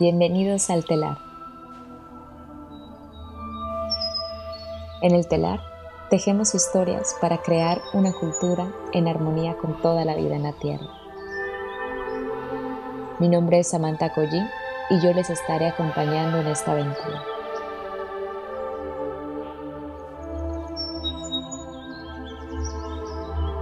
[0.00, 1.18] Bienvenidos al telar.
[5.02, 5.58] En el telar
[6.08, 10.86] tejemos historias para crear una cultura en armonía con toda la vida en la tierra.
[13.18, 14.46] Mi nombre es Samantha Collín
[14.90, 17.24] y yo les estaré acompañando en esta aventura.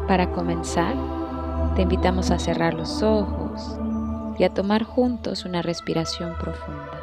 [0.06, 0.94] Para comenzar,
[1.76, 3.45] te invitamos a cerrar los ojos
[4.38, 7.02] y a tomar juntos una respiración profunda,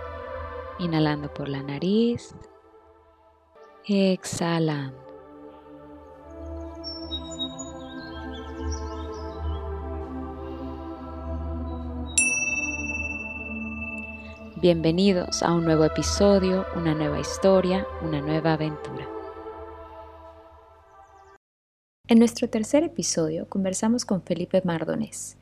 [0.79, 2.35] inhalando por la nariz,
[3.85, 5.01] exhalando.
[14.61, 19.05] Bienvenidos a un nuevo episodio, una nueva historia, una nueva aventura.
[22.07, 25.37] En nuestro tercer episodio conversamos con Felipe Mardonés,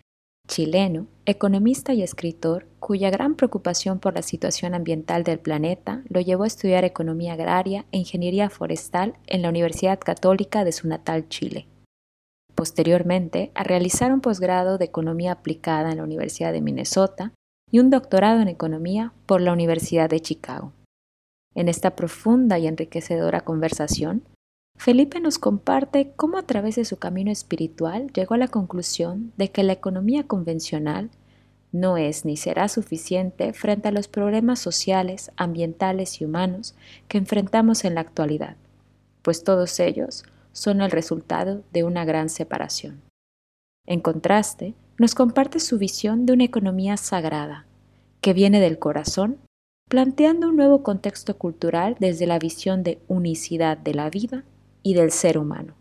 [0.52, 6.44] chileno, economista y escritor, cuya gran preocupación por la situación ambiental del planeta lo llevó
[6.44, 11.68] a estudiar economía agraria e ingeniería forestal en la Universidad Católica de su natal Chile.
[12.54, 17.32] Posteriormente, a realizar un posgrado de economía aplicada en la Universidad de Minnesota
[17.72, 20.74] y un doctorado en economía por la Universidad de Chicago.
[21.56, 24.24] En esta profunda y enriquecedora conversación,
[24.84, 29.52] Felipe nos comparte cómo a través de su camino espiritual llegó a la conclusión de
[29.52, 31.12] que la economía convencional
[31.72, 36.74] no es ni será suficiente frente a los problemas sociales, ambientales y humanos
[37.08, 38.58] que enfrentamos en la actualidad,
[39.22, 43.04] pues todos ellos son el resultado de una gran separación.
[43.86, 47.68] En contraste, nos comparte su visión de una economía sagrada,
[48.20, 49.38] que viene del corazón,
[49.90, 54.44] planteando un nuevo contexto cultural desde la visión de unicidad de la vida
[54.84, 55.76] y del ser humano.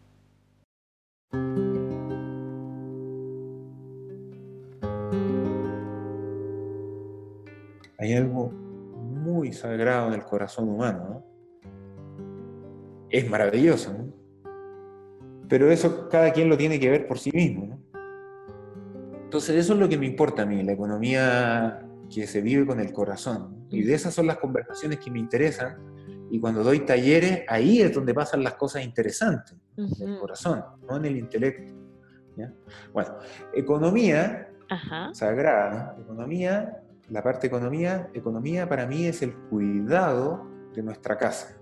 [7.98, 11.24] Hay algo muy sagrado en el corazón humano, ¿no?
[13.10, 14.12] Es maravilloso, ¿no?
[15.48, 17.80] Pero eso cada quien lo tiene que ver por sí mismo, ¿no?
[19.24, 22.80] Entonces eso es lo que me importa a mí, la economía que se vive con
[22.80, 23.66] el corazón.
[23.68, 25.89] Y de esas son las conversaciones que me interesan
[26.30, 30.96] y cuando doy talleres, ahí es donde pasan las cosas interesantes, en el corazón, no
[30.96, 31.72] en el intelecto.
[32.92, 33.16] Bueno,
[33.52, 34.48] economía
[35.12, 41.56] sagrada, economía, la parte economía, economía para mí es el cuidado de nuestra casa.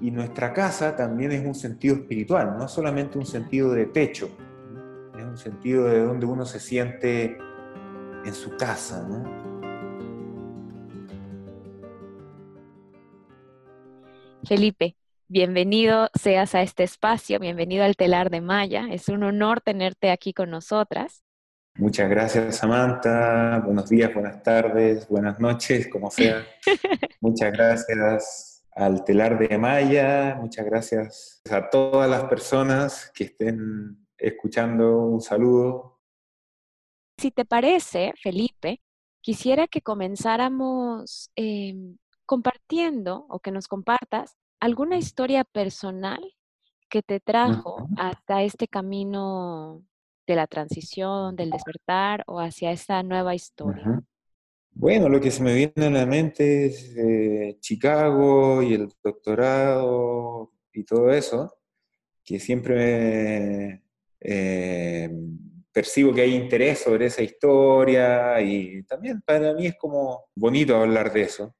[0.00, 4.28] Y nuestra casa también es un sentido espiritual, no solamente un sentido de techo,
[5.16, 7.38] es un sentido de donde uno se siente
[8.24, 9.51] en su casa, ¿no?
[14.44, 14.96] Felipe,
[15.28, 18.88] bienvenido seas a este espacio, bienvenido al telar de Maya.
[18.90, 21.22] Es un honor tenerte aquí con nosotras.
[21.76, 23.62] Muchas gracias, Samantha.
[23.64, 26.44] Buenos días, buenas tardes, buenas noches, como sea.
[27.20, 30.36] Muchas gracias al telar de Maya.
[30.40, 35.02] Muchas gracias a todas las personas que estén escuchando.
[35.02, 36.00] Un saludo.
[37.16, 38.82] Si te parece, Felipe,
[39.20, 41.96] quisiera que comenzáramos em,
[42.26, 46.20] compartiendo o que nos compartas alguna historia personal
[46.88, 49.82] que te trajo hasta este camino
[50.26, 54.02] de la transición, del despertar o hacia esta nueva historia.
[54.74, 60.52] Bueno, lo que se me viene a la mente es eh, Chicago y el doctorado
[60.72, 61.54] y todo eso,
[62.24, 63.82] que siempre
[64.20, 65.10] eh,
[65.72, 71.12] percibo que hay interés sobre esa historia y también para mí es como bonito hablar
[71.12, 71.54] de eso.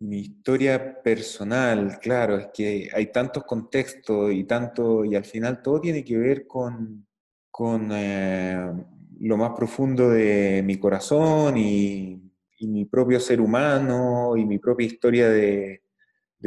[0.00, 5.80] Mi historia personal, claro, es que hay tantos contextos y tanto, y al final todo
[5.80, 7.06] tiene que ver con,
[7.50, 8.72] con eh,
[9.20, 12.20] lo más profundo de mi corazón y,
[12.60, 15.82] mi propio ser humano y mi propia historia de,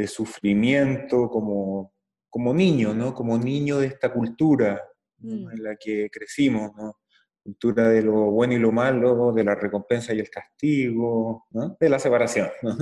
[0.08, 1.92] sufrimiento como,
[2.28, 3.14] como niño, ¿no?
[3.14, 4.82] Como niño de esta cultura
[5.18, 5.50] mm.
[5.50, 6.98] en la que crecimos, ¿no?
[7.44, 11.76] Cultura de lo bueno y lo malo, de la recompensa y el castigo, ¿no?
[11.78, 12.76] De la separación, ¿no?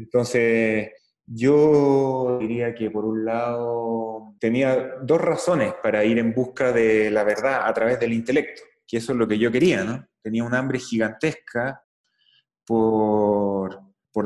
[0.00, 0.92] Entonces,
[1.26, 7.22] yo diría que por un lado tenía dos razones para ir en busca de la
[7.22, 10.06] verdad a través del intelecto, que eso es lo que yo quería, ¿no?
[10.22, 11.84] Tenía un hambre gigantesca
[12.64, 13.78] por,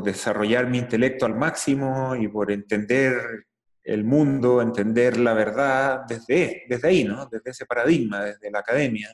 [0.03, 3.45] desarrollar mi intelecto al máximo y por entender
[3.83, 7.27] el mundo, entender la verdad desde, desde ahí, ¿no?
[7.27, 9.13] Desde ese paradigma, desde la academia.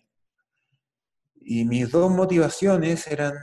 [1.36, 3.34] Y mis dos motivaciones eran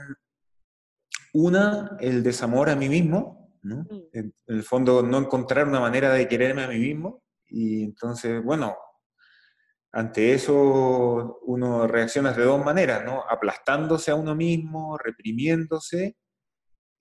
[1.33, 3.77] una, el desamor a mí mismo, ¿no?
[3.89, 4.01] Mm.
[4.13, 7.23] En, el fondo, no encontrar una manera de quererme a mí mismo.
[7.47, 8.75] Y entonces, bueno,
[9.91, 13.23] ante eso uno reacciona de dos maneras, ¿no?
[13.29, 16.15] Aplastándose a uno mismo, reprimiéndose,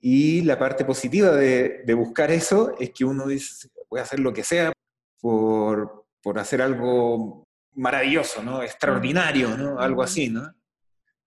[0.01, 4.33] y la parte positiva de, buscar eso es que uno dice, voy a hacer lo
[4.33, 4.73] que sea
[5.21, 8.63] por, por hacer algo maravilloso, ¿no?
[8.63, 9.81] Extraordinario, ¿no?
[9.81, 10.53] Algo así, ¿no?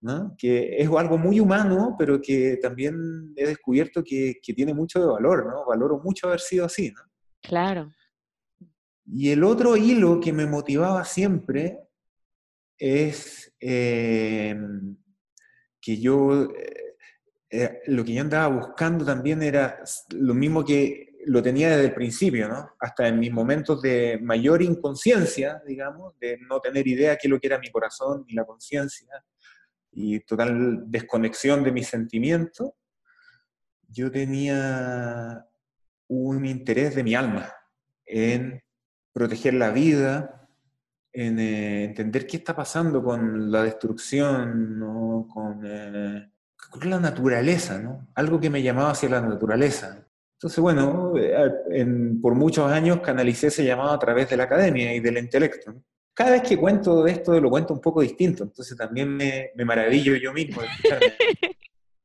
[0.02, 0.34] ¿No?
[0.36, 5.06] Que es algo muy humano, pero que también he descubierto que, que, tiene mucho de
[5.06, 5.64] valor, ¿no?
[5.64, 7.02] Valoro mucho haber sido así, ¿no?
[7.40, 7.92] Claro.
[9.06, 11.78] Y el otro hilo que me motivaba siempre
[12.78, 14.56] es eh,
[15.80, 16.96] que yo, eh,
[17.50, 21.94] eh, lo que yo andaba buscando también era lo mismo que lo tenía desde el
[21.94, 22.70] principio, ¿no?
[22.80, 27.38] Hasta en mis momentos de mayor inconsciencia, digamos, de no tener idea qué es lo
[27.38, 29.24] que era mi corazón ni la conciencia,
[29.92, 32.70] y total desconexión de mis sentimientos,
[33.88, 35.46] yo tenía
[36.08, 37.52] un interés de mi alma
[38.06, 38.62] en
[39.12, 40.48] proteger la vida,
[41.12, 45.28] en eh, entender qué está pasando con la destrucción, ¿no?
[45.32, 46.30] con, eh,
[46.70, 48.08] con, la naturaleza, ¿no?
[48.14, 50.06] algo que me llamaba hacia la naturaleza.
[50.34, 51.86] Entonces, bueno, eh,
[52.20, 55.84] por muchos años canalicé ese llamado a través de la academia y del intelecto.
[56.14, 59.64] Cada vez que cuento de esto, lo cuento un poco distinto, entonces también me, me
[59.64, 60.68] maravillo yo mismo de.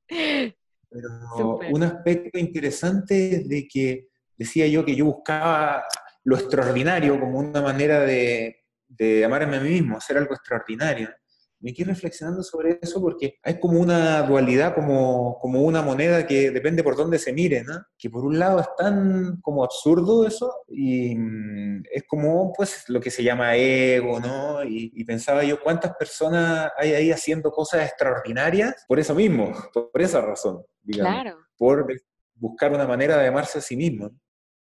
[0.90, 4.08] Pero un aspecto interesante es de que
[4.38, 5.84] decía yo que yo buscaba
[6.24, 11.10] lo extraordinario como una manera de, de amarme a mí mismo, hacer algo extraordinario.
[11.60, 16.52] Me quedé reflexionando sobre eso porque hay como una dualidad, como, como una moneda que
[16.52, 17.84] depende por dónde se mire, ¿no?
[17.98, 23.00] Que por un lado es tan como absurdo eso y mm, es como pues lo
[23.00, 24.64] que se llama ego, ¿no?
[24.64, 30.20] Y, pensaba yo cuántas personas hay ahí haciendo cosas extraordinarias por eso mismo, por esa
[30.20, 31.14] razón, digamos.
[31.14, 31.38] Claro.
[31.58, 31.88] Por
[32.36, 34.12] buscar una manera de amarse a sí mismo.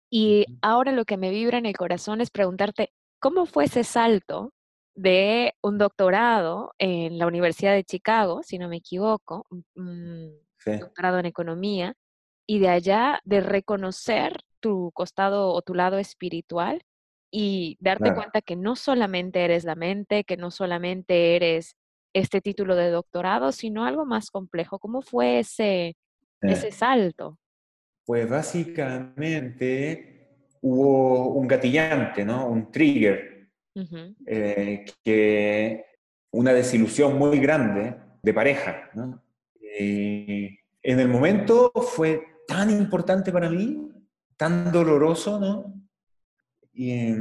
[0.09, 4.53] Y ahora lo que me vibra en el corazón es preguntarte, ¿cómo fue ese salto
[4.95, 11.25] de un doctorado en la Universidad de Chicago, si no me equivoco, un doctorado en
[11.25, 11.95] economía,
[12.45, 16.83] y de allá de reconocer tu costado o tu lado espiritual
[17.31, 21.75] y darte cuenta que no solamente eres la mente, que no solamente eres
[22.13, 24.77] este título de doctorado, sino algo más complejo.
[24.77, 25.97] ¿Cómo fue ese,
[26.41, 27.39] ese salto?
[28.05, 30.13] Pues básicamente
[30.61, 32.47] hubo un gatillante, ¿no?
[32.47, 33.32] Un trigger,
[34.25, 35.85] eh, que
[36.31, 39.21] una desilusión muy grande de pareja, ¿no?
[39.75, 43.89] en el momento fue tan importante para mí,
[44.37, 45.73] tan doloroso, ¿no?
[46.73, 47.11] Y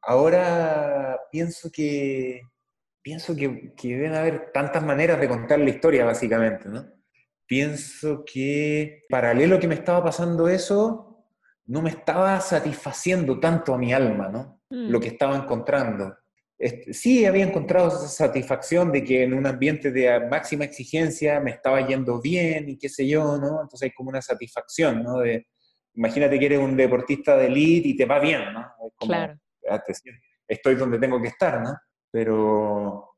[0.00, 2.40] ahora pienso que
[3.02, 6.86] pienso que, que deben haber tantas maneras de contar la historia, básicamente, ¿no?
[7.50, 11.26] pienso que paralelo que me estaba pasando eso,
[11.66, 14.59] no me estaba satisfaciendo tanto a mi alma, ¿no?
[14.70, 15.02] Lo mm.
[15.02, 16.16] que estaba encontrando.
[16.58, 21.52] Este, sí había encontrado esa satisfacción de que en un ambiente de máxima exigencia me
[21.52, 23.62] estaba yendo bien y qué sé yo, ¿no?
[23.62, 25.20] Entonces hay como una satisfacción, ¿no?
[25.20, 25.46] De,
[25.94, 28.66] imagínate que eres un deportista de elite y te va bien, ¿no?
[28.98, 29.40] claro.
[29.68, 29.82] Ah,
[30.46, 31.76] estoy donde tengo que estar, ¿no?
[32.10, 33.14] Pero,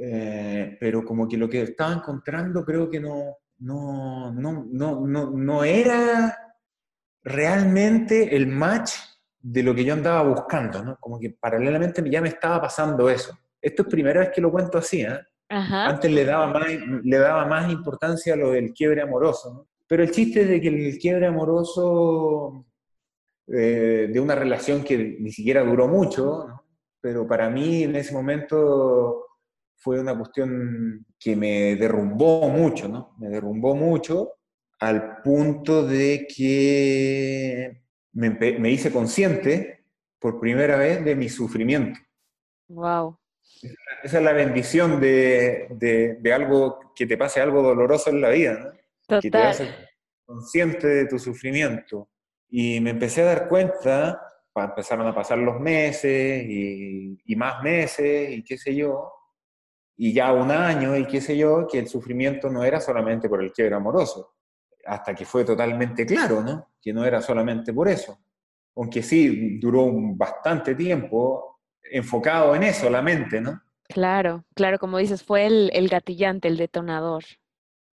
[0.00, 5.30] eh, pero como que lo que estaba encontrando creo que no, no, no, no, no,
[5.30, 6.36] no era
[7.24, 8.92] realmente el match
[9.40, 10.96] de lo que yo andaba buscando, ¿no?
[10.98, 13.36] Como que paralelamente ya me estaba pasando eso.
[13.60, 15.18] Esto es primera vez que lo cuento así, ¿eh?
[15.48, 16.66] Antes le daba, más,
[17.04, 19.68] le daba más importancia a lo del quiebre amoroso, ¿no?
[19.86, 22.66] Pero el chiste es de que el quiebre amoroso
[23.46, 26.66] eh, de una relación que ni siquiera duró mucho, ¿no?
[27.00, 29.26] pero para mí en ese momento
[29.76, 33.14] fue una cuestión que me derrumbó mucho, ¿no?
[33.20, 34.32] Me derrumbó mucho
[34.80, 37.84] al punto de que
[38.16, 39.84] me, hice consciente
[40.18, 42.00] por primera vez de mi sufrimiento.
[42.68, 43.18] Wow.
[44.02, 48.70] Esa es la bendición de, algo, que te pase algo doloroso en la vida, ¿no?
[49.06, 49.20] Total.
[49.20, 49.74] Que te hace
[50.24, 52.10] consciente de tu sufrimiento.
[52.48, 54.20] Y me empecé a dar cuenta,
[54.54, 59.12] empezaron a pasar los meses y, y más meses y qué sé yo,
[59.96, 63.42] y ya un año y qué sé yo, que el sufrimiento no era solamente por
[63.42, 64.35] el quiebre amoroso,
[64.86, 66.70] hasta que fue totalmente claro, ¿no?
[66.80, 68.18] Que no era solamente por eso.
[68.76, 73.62] Aunque sí duró un bastante tiempo enfocado en eso, la mente, ¿no?
[73.88, 77.24] Claro, claro, como dices, fue el, el gatillante, el detonador.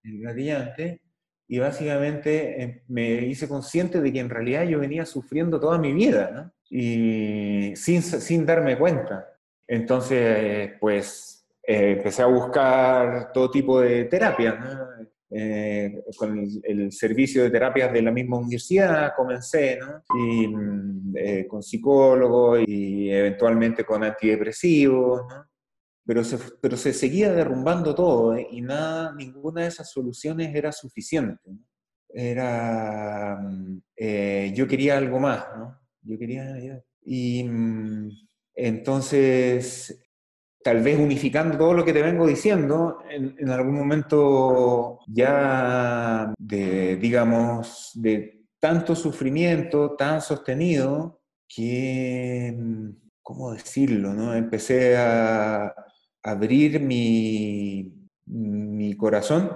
[0.03, 1.01] El gatillante,
[1.47, 5.93] y básicamente eh, me hice consciente de que en realidad yo venía sufriendo toda mi
[5.93, 6.51] vida, ¿no?
[6.69, 9.27] Y sin, sin darme cuenta.
[9.67, 14.59] Entonces, pues eh, empecé a buscar todo tipo de terapia,
[15.35, 20.03] Eh, con el, servicio de terapias de la misma universidad comencé, ¿no?
[20.15, 25.45] Y mm, eh, con psicólogos y eventualmente con antidepresivos, ¿no?
[26.05, 28.45] Pero se, pero se seguía derrumbando todo ¿eh?
[28.51, 31.49] y nada, ninguna de esas soluciones era suficiente.
[32.09, 33.81] Era, mm,
[34.53, 35.79] yo quería algo más, ¿no?
[36.01, 36.45] Yo quería...
[37.05, 38.09] Y mm,
[38.53, 40.02] entonces
[40.63, 47.91] tal vez unificando todo lo que te vengo diciendo, en, algún momento ya de, digamos,
[47.95, 52.57] de tanto sufrimiento tan sostenido que,
[53.21, 54.13] ¿cómo decirlo?
[54.13, 54.33] No?
[54.33, 55.73] Empecé a
[56.23, 57.93] abrir mi,
[58.25, 59.51] mi corazón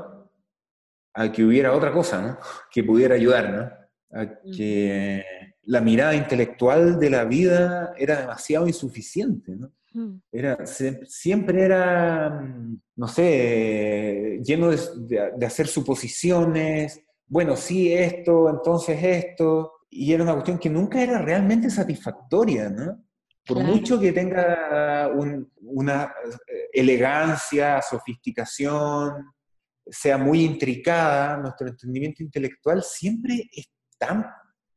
[1.14, 2.38] a que hubiera otra cosa, ¿no?
[2.72, 4.20] Que pudiera ayudar, ¿no?
[4.20, 5.24] A que
[5.64, 9.72] la mirada intelectual de la vida era demasiado insuficiente, ¿no?
[9.98, 10.22] Mm.
[10.32, 10.64] Era,
[11.08, 20.14] siempre era, mm, no sé, lleno de, hacer suposiciones, bueno, sí, esto, entonces esto, y
[20.14, 23.04] era una cuestión que nunca era realmente satisfactoria, ¿no?
[23.44, 25.10] Por mucho que tenga
[25.62, 29.26] una eh, elegancia, sofisticación,
[29.84, 34.28] sea muy intricada, nuestro entendimiento intelectual siempre es tan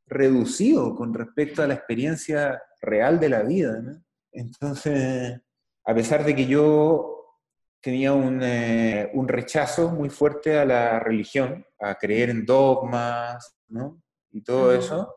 [0.06, 4.02] reducido con respecto a la experiencia real de la vida, ¿no?
[4.32, 5.40] Entonces,
[5.84, 7.20] a pesar de que yo
[7.80, 14.02] tenía eh, un, rechazo muy fuerte a la religión, a creer en dogmas, ¿no?
[14.32, 15.16] Y todo eso,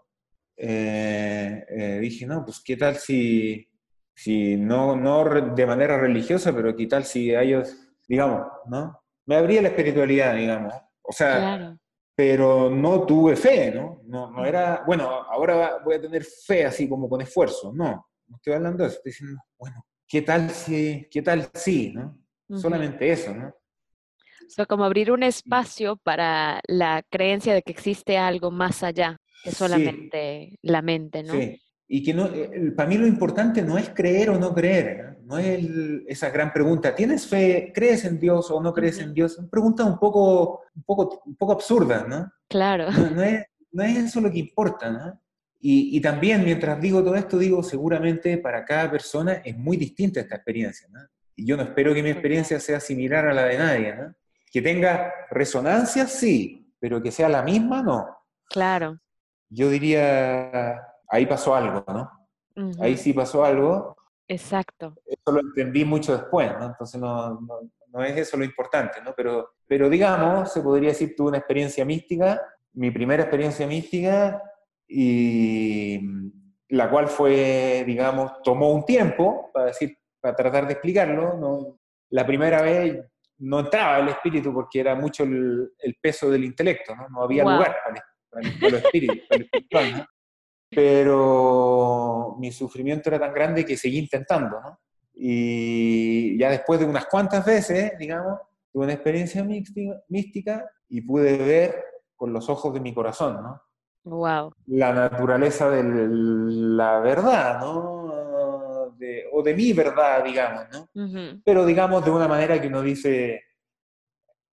[0.56, 3.68] eh, eh, dije, no, pues qué tal si,
[4.16, 7.76] si no, no de manera religiosa, pero qué tal si ellos,
[8.08, 9.00] digamos, ¿no?
[9.26, 10.74] Me abría la espiritualidad, digamos.
[11.02, 11.78] O sea,
[12.16, 14.02] pero no tuve fe, ¿no?
[14.06, 14.32] ¿no?
[14.32, 18.84] No era, bueno, ahora voy a tener fe así como con esfuerzo, no estoy hablando
[18.84, 22.20] de eso, estoy diciendo, bueno, ¿qué tal si, qué tal si, no?
[22.56, 23.48] Solamente eso, ¿no?
[23.48, 29.18] O sea, como abrir un espacio para la creencia de que existe algo más allá
[29.44, 31.34] que solamente la mente, ¿no?
[31.34, 35.18] Sí, y que no, eh, para mí lo importante no es creer o no creer,
[35.24, 35.68] no, es
[36.08, 39.38] esa gran pregunta, ¿tienes fe, crees en Dios o no crees en Dios?
[39.38, 42.32] Una pregunta un poco, un poco, un poco absurda, ¿no?
[42.48, 42.92] Claro.
[42.92, 45.22] no, es, no es eso lo que importa, ¿no?
[45.66, 50.36] Y, también, mientras digo todo esto, digo, seguramente para cada persona es muy distinta esta
[50.36, 51.00] experiencia, ¿no?
[51.38, 54.14] Y yo no espero que mi experiencia sea similar a la de nadie, ¿no?
[54.52, 58.06] Que tenga resonancia, sí, pero que sea la misma, no.
[58.50, 59.00] Claro.
[59.48, 62.12] Yo diría, ahí pasó algo, ¿no?
[62.82, 63.96] Ahí sí pasó algo.
[64.28, 64.96] Exacto.
[65.06, 66.66] Eso lo entendí mucho después, ¿no?
[66.66, 69.14] Entonces no, no, no es eso lo importante, ¿no?
[69.16, 72.42] Pero, pero digamos, se podría decir, tuve una experiencia mística,
[72.74, 74.42] mi primera experiencia mística
[74.88, 76.00] y
[76.70, 81.38] la cual fue, digamos, tomó un tiempo, para, decir, para tratar de explicarlo.
[81.38, 81.80] ¿no?
[82.10, 83.00] La primera vez
[83.40, 85.72] no entraba el espíritu porque era mucho el,
[86.02, 90.08] peso del intelecto, no, no había lugar para el, espíritu, espiritual.
[90.70, 94.60] Pero mi sufrimiento era tan grande que seguí intentando.
[94.60, 94.80] ¿no?
[95.14, 98.40] Y ya después de unas cuantas veces, digamos,
[98.72, 101.84] tuve una experiencia mística, mística y pude ver
[102.16, 103.62] con los ojos de mi corazón, ¿no?
[104.04, 104.54] Wow.
[104.68, 108.04] La naturaleza de la verdad, ¿no?
[109.32, 111.42] o de mi verdad, digamos, ¿no?
[111.44, 113.44] Pero digamos de una manera que uno dice,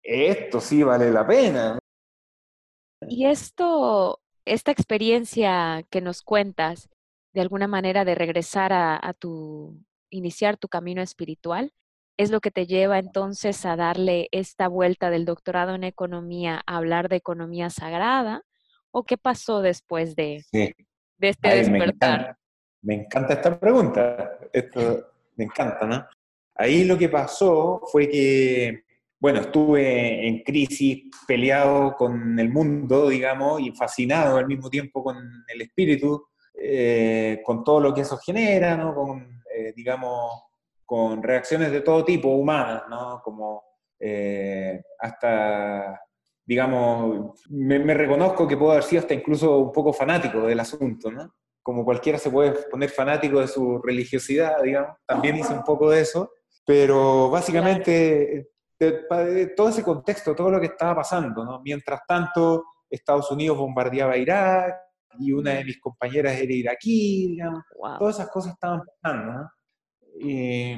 [0.03, 1.79] esto sí vale la pena.
[3.09, 6.89] Y esto, esta experiencia que nos cuentas,
[7.35, 9.79] de alguna manera de regresar a, tu,
[10.11, 11.73] iniciar tu camino espiritual,
[12.17, 16.77] es lo que te lleva entonces a darle esta vuelta del doctorado en economía a
[16.77, 18.43] hablar de economía sagrada
[18.91, 22.37] o qué pasó después de, de este despertar?
[22.83, 26.07] Me encanta, esta pregunta, esto me encanta, ¿no?
[26.55, 28.85] Ahí lo que pasó fue que,
[29.21, 35.17] bueno, estuve en crisis, peleado con el mundo, digamos, y fascinado al mismo tiempo con
[35.47, 38.95] el espíritu, eh, con todo lo que eso genera, ¿no?
[38.95, 40.43] Con, eh, digamos,
[40.85, 43.21] con reacciones de todo tipo humanas, ¿no?
[43.23, 43.63] Como
[44.01, 46.01] eh, hasta
[46.49, 51.35] digamos, me, reconozco que puedo haber sido hasta incluso un poco fanático del asunto, ¿no?
[51.63, 56.01] Como cualquiera se puede poner fanático de su religiosidad, digamos, también hice un poco de
[56.01, 56.31] eso,
[56.65, 58.49] pero básicamente
[59.55, 61.61] todo ese contexto, todo lo que estaba pasando, ¿no?
[61.63, 64.75] Mientras tanto, Estados Unidos bombardeaba Irak
[65.19, 67.63] y una de mis compañeras era iraquí, digamos,
[67.99, 69.51] todas esas cosas estaban pasando, ¿no?
[70.19, 70.77] Y,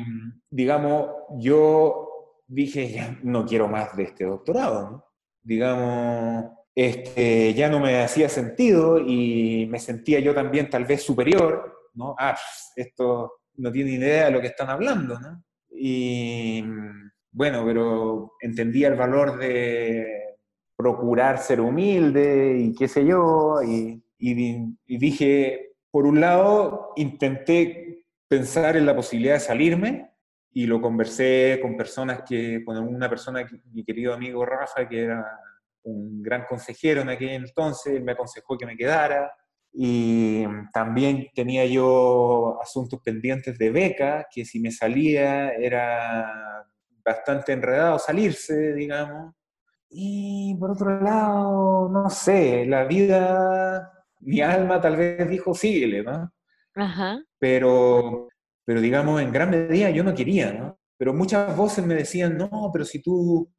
[0.51, 2.09] digamos, yo
[2.49, 5.10] dije, ya no quiero más de este doctorado, ¿no?
[5.43, 11.91] Digamos, este, ya no me hacía sentido y me sentía yo también tal vez superior,
[11.95, 12.15] ¿no?
[12.19, 12.37] Ah,
[12.77, 15.19] esto no tiene idea de lo que están hablando.
[15.71, 16.65] Y
[17.33, 20.21] bueno, pero entendía el valor de,
[20.81, 24.03] procurar ser humilde y qué sé yo, y
[24.87, 30.11] dije, por un lado, intenté pensar en la posibilidad de salirme
[30.53, 35.25] y lo conversé con personas que, con una persona, mi querido amigo Rafa, que era
[35.83, 39.33] un gran consejero en aquel entonces, me aconsejó que me quedara.
[39.73, 46.67] Y también tenía yo asuntos pendientes de beca, que si me salía era
[47.05, 49.35] bastante enredado salirse, digamos.
[49.89, 56.33] Y por otro lado, no sé, la vida, mi alma tal vez dijo, síguele, ¿no?
[56.75, 57.21] Ajá.
[57.39, 58.29] Pero,
[58.71, 60.79] pero digamos, en gran medida yo no quería, ¿no?
[60.97, 63.53] Pero muchas voces me decían, no, pero si tú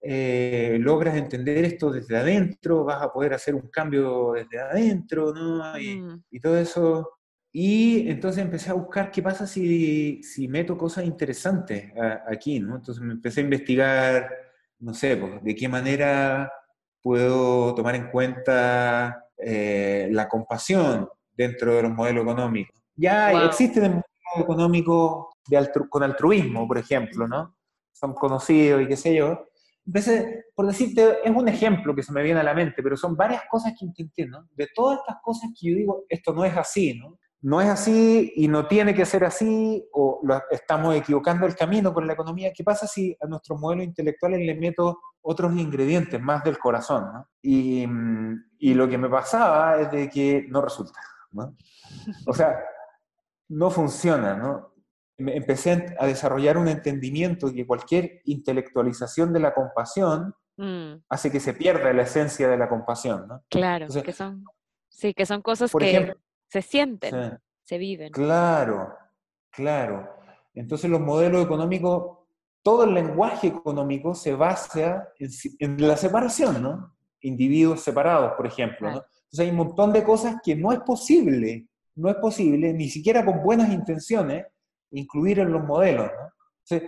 [0.00, 5.78] eh, logras entender esto desde adentro, vas a poder hacer un cambio desde adentro, ¿no?
[5.78, 6.24] Y, mm.
[6.32, 7.08] y todo eso.
[7.52, 11.92] Y entonces empecé a buscar qué pasa si, si meto cosas interesantes
[12.26, 12.74] aquí, ¿no?
[12.74, 14.28] Entonces me empecé a investigar,
[14.80, 16.52] no sé, pues, de qué manera
[17.00, 22.76] puedo tomar en cuenta eh, la compasión dentro de los modelos económicos.
[22.96, 24.02] Ya existen
[24.34, 27.54] modelos económicos de con altruismo, por ejemplo, ¿no?
[27.92, 29.46] Son conocidos y qué sé yo.
[29.86, 33.16] Entonces, por decirte, es un ejemplo que se me viene a la mente, pero son
[33.16, 34.46] varias cosas que intenté, ¿no?
[34.52, 37.18] De todas estas cosas que yo digo, esto no es así, ¿no?
[37.40, 40.20] No es así y no tiene que ser así, o
[40.50, 42.52] estamos equivocando el camino con la economía.
[42.52, 47.04] ¿Qué pasa si a nuestros modelos intelectuales le meto otros ingredientes más del corazón?
[47.12, 47.28] ¿no?
[47.40, 47.86] Y,
[48.58, 51.00] y, lo que me pasaba es de que no resulta.
[51.30, 51.54] ¿no?
[52.26, 52.58] O sea,
[53.48, 54.74] no funciona, ¿no?
[55.16, 61.04] Empecé a desarrollar un entendimiento de que cualquier intelectualización de la compasión mm.
[61.08, 63.42] hace que se pierda la esencia de la compasión, ¿no?
[63.48, 64.44] Claro, que son,
[64.88, 66.14] sí, que son cosas que
[66.48, 68.12] se sienten, se viven.
[68.12, 68.94] Claro,
[69.50, 70.08] claro.
[70.54, 72.18] Entonces los modelos económicos,
[72.62, 76.96] todo el lenguaje económico se basa en, la separación, ¿no?
[77.22, 78.96] Individuos separados, por ejemplo, ¿no?
[78.98, 83.24] Entonces hay un montón de cosas que no es posible no es posible, ni siquiera
[83.24, 84.46] con buenas intenciones,
[84.92, 86.06] incluir en los modelos.
[86.06, 86.78] ¿no?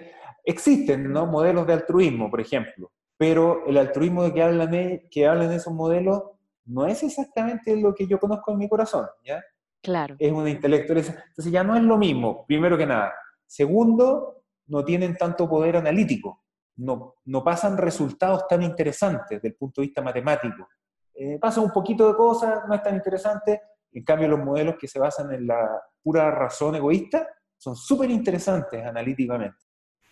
[0.44, 1.26] existen ¿no?
[1.26, 6.22] modelos de altruismo, por ejemplo, pero el altruismo de que hablan, que hablan esos modelos
[6.64, 9.42] no es exactamente lo que yo conozco en mi corazón, ¿ya?
[9.82, 10.14] Claro.
[10.18, 11.22] Es una intelectualización.
[11.28, 13.12] Entonces ya no es lo mismo, primero que nada.
[13.46, 16.44] Segundo, no tienen tanto poder analítico,
[16.76, 20.68] no, no pasan resultados tan interesantes desde el punto de vista matemático.
[21.14, 23.60] Eh, pasa un poquito de cosas, no es tan interesante,
[23.92, 25.68] en cambio, los modelos que se basan en la
[26.02, 29.58] pura razón egoísta son súper interesantes analíticamente.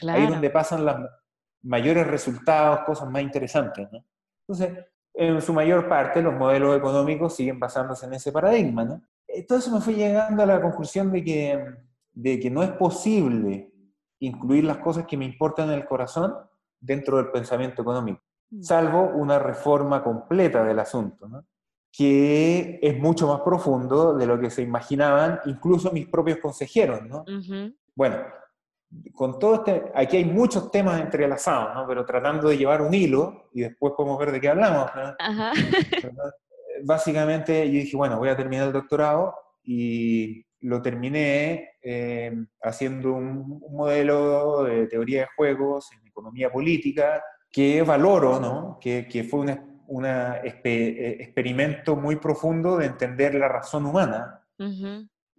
[0.07, 0.97] Ahí es donde pasan los
[1.63, 3.89] mayores resultados, cosas más interesantes.
[3.91, 4.05] ¿no?
[4.47, 8.85] Entonces, en su mayor parte, los modelos económicos siguen basándose en ese paradigma.
[8.85, 9.03] ¿no?
[9.27, 11.65] Entonces me fui llegando a la conclusión de que,
[12.13, 13.73] de que no es posible
[14.21, 16.35] incluir las cosas que me importan en el corazón
[16.81, 18.63] dentro del pensamiento económico, mm.
[18.63, 21.29] salvo una reforma completa del asunto.
[21.29, 21.45] ¿no?
[21.99, 27.25] Que es mucho más profundo de lo que se imaginaban incluso mis propios consejeros, ¿no?
[27.97, 28.19] Bueno,
[29.13, 31.89] con todo este, aquí hay muchos temas entrelazados, ¿no?
[31.89, 34.89] Pero tratando de llevar un hilo, y después podemos ver de qué hablamos,
[36.85, 39.35] Básicamente yo dije, bueno, voy a terminar el doctorado
[39.65, 42.33] y lo terminé eh,
[42.63, 48.79] haciendo un, un, modelo de teoría de juegos en economía política que valoro, ¿no?
[48.81, 54.45] Que, que fue una un eh, experimento muy profundo de entender la razón humana,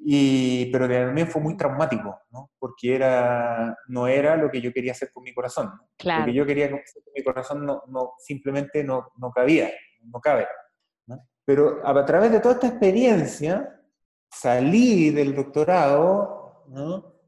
[0.01, 2.51] y, pero también fue muy traumático, ¿no?
[2.57, 5.71] porque era, no era lo que yo quería hacer con mi corazón.
[6.03, 9.69] Lo que yo quería hacer con mi corazón no, no simplemente no, no, cabía,
[10.03, 10.47] no cabe.
[11.45, 13.81] Pero a, través de toda esta experiencia
[14.29, 16.65] salí del doctorado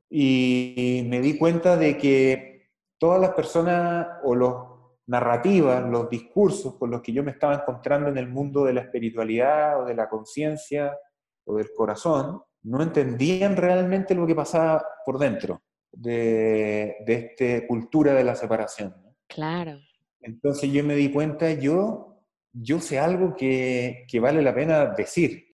[0.10, 4.71] y me di cuenta de que todas las personas o los
[5.12, 8.82] narrativas, los discursos con los que yo me estaba encontrando en el mundo de la
[8.82, 10.98] espiritualidad o de la conciencia
[11.44, 18.14] o del corazón, no entendían realmente lo que pasaba por dentro de, de esta cultura
[18.14, 18.96] de la separación.
[19.28, 19.78] Claro.
[20.22, 25.48] Entonces yo me di cuenta, yo, yo sé algo que, que vale la pena decir.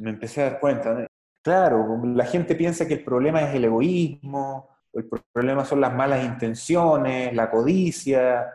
[0.00, 1.06] Me empecé a dar cuenta.
[1.40, 6.24] Claro, la gente piensa que el problema es el egoísmo, el problema son las malas
[6.24, 8.48] intenciones, la codicia,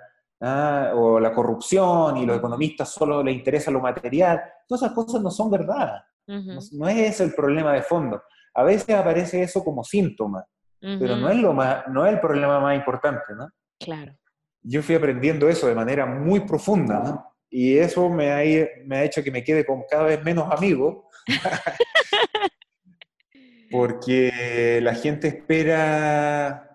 [0.43, 0.91] ¿ah?
[0.93, 4.41] o la corrupción y los economistas solo les interesa lo material.
[4.67, 6.03] Todas esas cosas no son verdad.
[6.27, 8.21] no, es ese el problema de fondo.
[8.53, 10.45] A veces aparece eso como síntoma,
[10.79, 13.49] pero no es, lo más, no es el problema más importante, ¿no?
[13.79, 14.13] Claro.
[14.61, 17.33] Yo fui aprendiendo eso de manera muy profunda, ¿no?
[17.49, 21.05] Y eso me ha, me ha hecho que me quede con cada vez menos amigos,
[23.71, 26.69] porque la gente espera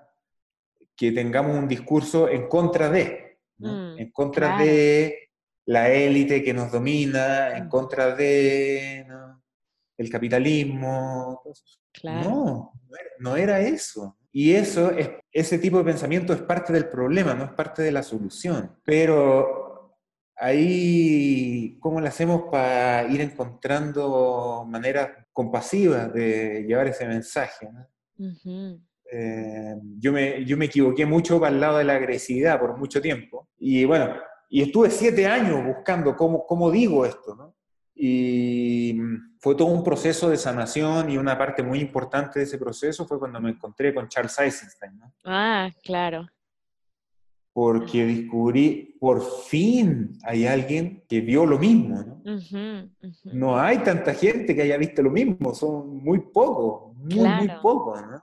[0.97, 3.28] que tengamos un discurso en contra de,
[3.59, 5.31] Mm, en contra de
[5.67, 9.07] la élite que nos domina, en contra de
[9.99, 11.43] el capitalismo.
[12.03, 12.73] No,
[13.19, 14.17] no era eso.
[14.31, 17.91] Y eso, es, ese tipo de pensamiento es parte del problema, no es parte de
[17.91, 18.79] la solución.
[18.85, 19.99] Pero
[20.37, 27.69] ahí, ¿cómo lo hacemos para ir encontrando maneras compasivas de llevar ese mensaje?
[29.11, 33.01] Eh, yo, me, yo me equivoqué mucho para el lado de la agresividad por mucho
[33.01, 33.49] tiempo.
[33.59, 34.15] Y bueno,
[34.51, 37.55] y estuve siete años buscando cómo, cómo digo esto, ¿no?
[38.01, 38.97] Y
[39.41, 43.19] fue todo un proceso de sanación y una parte muy importante de ese proceso fue
[43.19, 44.97] cuando me encontré con Charles Eisenstein.
[44.99, 45.13] ¿no?
[45.25, 46.29] Ah, claro.
[47.53, 52.23] Porque descubrí, por fin hay alguien que vio lo mismo.
[52.23, 52.91] ¿no?
[53.33, 58.01] no hay tanta gente que haya visto lo mismo, son muy pocos, muy, muy pocos.
[58.01, 58.23] ¿no?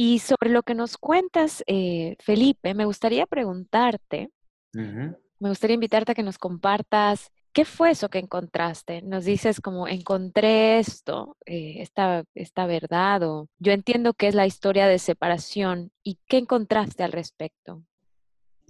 [0.00, 4.30] Y sobre lo que nos cuentas, eh, Felipe, me gustaría preguntarte,
[4.72, 9.02] me gustaría invitarte a que nos compartas ¿Qué fue eso que encontraste?
[9.02, 14.46] Nos dices como encontré esto, eh, esta, esta verdad, o yo entiendo que es la
[14.46, 15.90] historia de separación.
[16.04, 17.82] ¿Y qué encontraste al respecto?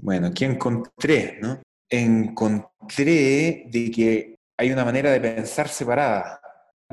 [0.00, 1.38] Bueno, ¿qué encontré?
[1.42, 1.60] No?
[1.90, 6.40] Encontré de que hay una manera de pensar separada.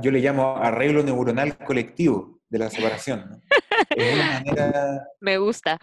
[0.01, 3.41] Yo le llamo arreglo neuronal colectivo de la separación.
[3.89, 5.77] Es una manera Me gusta.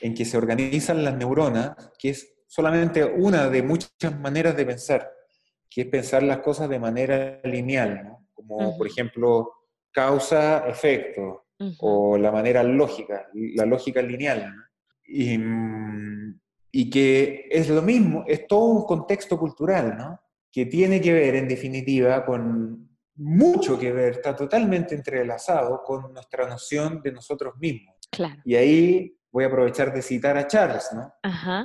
[0.00, 5.12] En que se organizan las neuronas, que es solamente una de muchas maneras de pensar
[5.76, 8.28] que es pensar las cosas de manera lineal, ¿no?
[8.32, 9.52] como por ejemplo
[9.92, 11.48] causa-efecto
[11.80, 14.54] o la manera lógica, la lógica lineal.
[15.06, 15.38] Y,
[16.72, 20.18] y, que es lo mismo, es todo un contexto cultural, ¿no?
[20.50, 22.85] que tiene que ver en definitiva con
[23.16, 27.96] mucho que ver, está totalmente entrelazado con nuestra noción de nosotros mismos.
[28.10, 28.40] Claro.
[28.44, 31.12] Y ahí voy a aprovechar de citar a Charles, ¿no?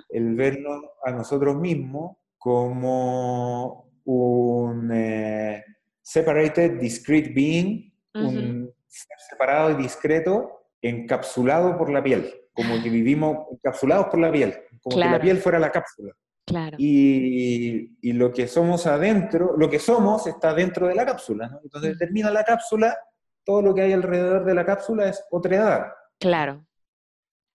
[0.09, 5.63] El vernos a nosotros mismos como un eh,
[6.01, 13.47] separated discrete being, un ser separado y discreto, encapsulado por la piel, como que vivimos
[13.51, 16.13] encapsulados por la piel, como que la piel fuera la cápsula.
[16.45, 16.75] Claro.
[16.79, 21.59] Y, y, lo que somos adentro, lo que somos está dentro de la cápsula, ¿no?
[21.63, 22.97] Entonces termina la cápsula,
[23.45, 25.87] todo lo que hay alrededor de la cápsula es otra edad.
[26.19, 26.65] Claro.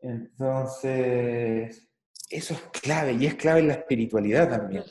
[0.00, 1.88] Entonces,
[2.30, 4.84] eso es clave, y es clave en la espiritualidad también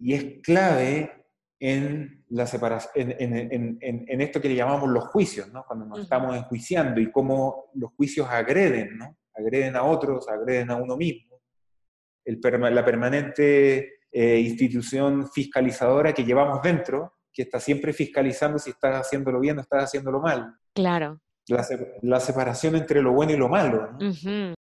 [0.00, 1.12] y es clave
[1.60, 5.64] en, la separación, en, en, esto que le llamamos los juicios, ¿no?
[5.66, 9.18] cuando nos estamos enjuiciando y cómo los juicios agreden, ¿no?
[9.34, 11.29] agreden a otros, agreden a uno mismo.
[12.30, 19.06] El, la permanente eh, institución fiscalizadora que llevamos dentro, que está siempre fiscalizando si estás
[19.06, 20.54] haciéndolo bien o estás haciéndolo mal.
[20.74, 21.20] Claro.
[21.48, 21.66] La,
[22.02, 23.92] la separación entre lo bueno y lo malo.
[23.92, 24.54] ¿no?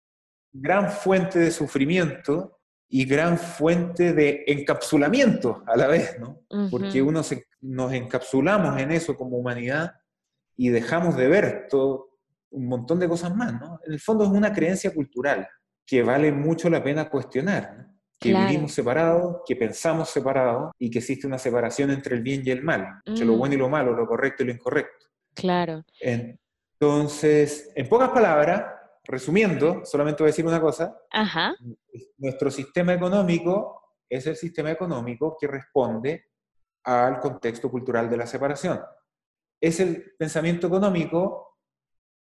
[0.54, 6.42] Gran fuente de sufrimiento y gran fuente de encapsulamiento a la vez, ¿no?
[6.72, 7.22] Porque uno
[7.62, 9.92] nos encapsulamos en eso como humanidad
[10.56, 12.08] y dejamos de ver todo
[12.50, 13.80] un montón de cosas más, ¿no?
[13.86, 15.48] En el fondo es una creencia cultural
[15.88, 17.88] que vale mucho la pena cuestionar,
[18.20, 22.52] que vivimos separados, que pensamos separados y que existe una separación entre el bien y
[22.52, 25.06] el mal, entre lo bueno y lo malo, lo correcto y lo incorrecto.
[25.34, 25.86] Claro.
[26.02, 28.66] Entonces, en pocas palabras,
[29.06, 31.00] resumiendo, solamente voy a decir una cosa.
[31.10, 31.56] Ajá.
[32.18, 36.32] Nuestro sistema económico es el sistema económico que responde
[36.84, 38.82] al contexto cultural de la separación.
[39.62, 41.60] Es el pensamiento económico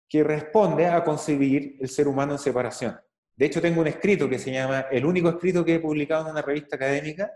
[0.08, 3.00] que responde a concebir el ser humano en separación.
[3.38, 6.32] De hecho, tengo un escrito que se llama, el único escrito que he publicado en
[6.32, 7.32] una revista académica,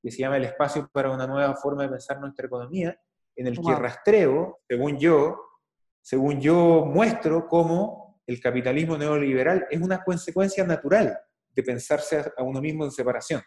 [0.00, 2.96] que se llama El espacio para una nueva forma de pensar nuestra economía,
[3.34, 5.40] en el que rastreo, según yo,
[6.00, 11.18] según yo muestro cómo el capitalismo neoliberal es una consecuencia natural
[11.52, 13.42] de pensarse a uno mismo en separación.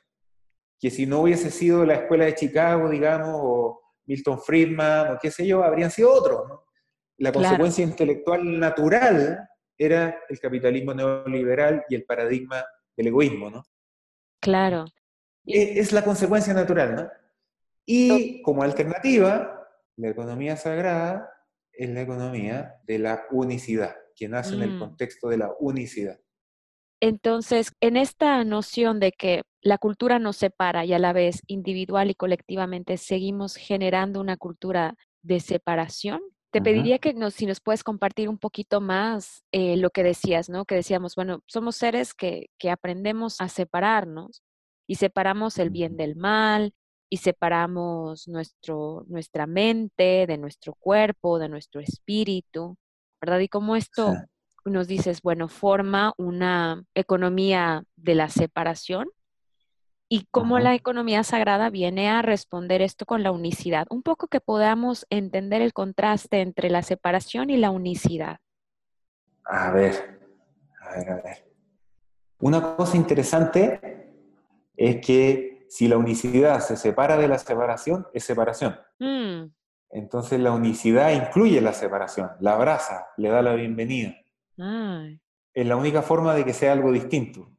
[0.77, 5.31] Que si no hubiese sido la escuela de Chicago, digamos, o Milton Friedman, o qué
[5.31, 6.49] sé yo, habrían sido otros.
[6.49, 6.65] ¿no?
[7.17, 12.63] La consecuencia intelectual natural era el capitalismo neoliberal y el paradigma
[12.95, 13.63] del egoísmo, ¿no?
[14.39, 14.85] Claro.
[15.45, 17.09] Es, es la consecuencia natural, ¿no?
[17.85, 21.29] Y como alternativa, la economía sagrada
[21.71, 24.79] es la economía de la unicidad que nace en el mm.
[24.79, 26.19] contexto de la unicidad.
[27.01, 32.09] Entonces, en esta noción de que la cultura nos separa y a la vez individual
[32.09, 36.21] y colectivamente seguimos generando una cultura de separación,
[36.53, 40.49] te pediría que nos, si nos puedes compartir un poquito más eh, lo que decías,
[40.49, 40.65] ¿no?
[40.65, 44.43] Que decíamos, bueno, somos seres que, que aprendemos a separarnos
[44.87, 46.75] y separamos el bien del mal
[47.09, 52.77] y separamos nuestro, nuestra mente de nuestro cuerpo, de nuestro espíritu.
[53.19, 53.39] ¿verdad?
[53.39, 54.13] Y cómo esto
[54.63, 59.07] nos dices, bueno, forma una economía de la separación
[60.09, 63.87] y cómo la economía sagrada viene a responder esto con la unicidad.
[63.89, 68.37] Un poco que podamos entender el contraste entre la separación y la unicidad.
[69.45, 70.19] A ver,
[70.81, 71.53] a ver, a ver.
[72.39, 74.11] Una cosa interesante
[74.75, 78.77] es que si la unicidad se separa de la separación, es separación.
[78.99, 79.45] Mm.
[79.89, 84.15] Entonces la unicidad incluye la separación, la abraza, le da la bienvenida.
[85.53, 87.51] Es la única forma de que sea algo distinto.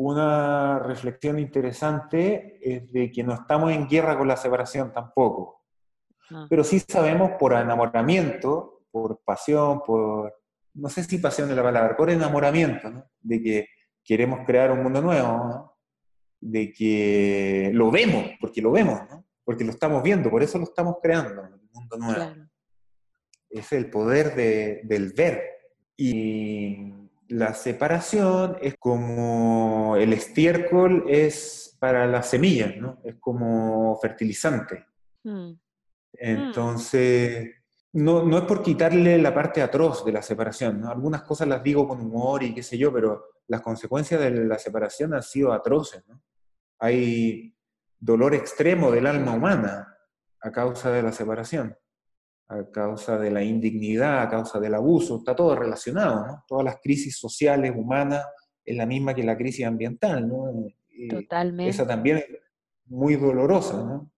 [0.00, 5.64] Una reflexión interesante es de que no estamos en guerra con la separación tampoco.
[6.30, 6.46] Ah.
[6.48, 10.32] Pero sí sabemos por enamoramiento, por pasión, por,
[10.74, 13.10] no sé si pasión es la palabra, por enamoramiento, ¿no?
[13.20, 13.66] de que
[14.04, 15.76] queremos crear un mundo nuevo,
[16.40, 19.26] de que lo vemos, porque lo vemos, ¿no?
[19.44, 22.46] porque lo estamos viendo, por eso lo estamos creando, el mundo nuevo.
[23.50, 25.42] Es el poder del ver.
[25.96, 33.00] Y la separación es como el estiércol es para las semillas, ¿no?
[33.04, 34.86] Es como fertilizante.
[35.22, 35.52] Hmm.
[36.12, 37.50] Entonces,
[37.92, 40.90] no, no, es por quitarle la parte atroz de la separación, ¿no?
[40.90, 44.58] Algunas cosas las digo con humor y qué sé yo, pero las consecuencias de la
[44.58, 46.22] separación han sido atroces, ¿no?
[46.80, 47.54] Hay
[47.98, 49.96] dolor extremo del alma humana
[50.40, 51.76] a causa de la separación,
[52.48, 56.44] a causa de la indignidad, a causa del abuso, está todo relacionado, ¿no?
[56.46, 58.26] Todas las crisis sociales, humanas,
[58.64, 60.66] es la misma que la crisis ambiental, ¿no?
[61.10, 61.70] Totalmente.
[61.70, 62.26] Esa también es
[62.86, 64.10] muy dolorosa, ¿no?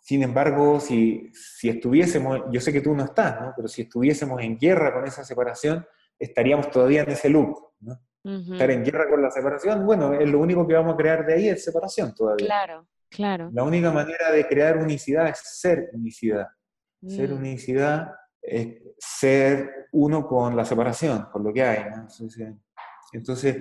[0.00, 3.52] Sin embargo, si, si estuviésemos, yo sé que tú no estás, ¿no?
[3.56, 5.86] Pero si estuviésemos en guerra con esa separación,
[6.18, 8.00] estaríamos todavía en ese loop, ¿no?
[8.24, 11.34] Estar en guerra con la separación, bueno, es lo único que vamos a crear de
[11.34, 12.46] ahí es separación todavía.
[12.46, 13.50] Claro, Claro.
[13.52, 16.48] La única manera de crear unicidad es ser unicidad.
[17.06, 17.36] Ser mm.
[17.36, 21.84] unicidad es ser uno con la separación, con lo que hay.
[23.12, 23.56] Entonces,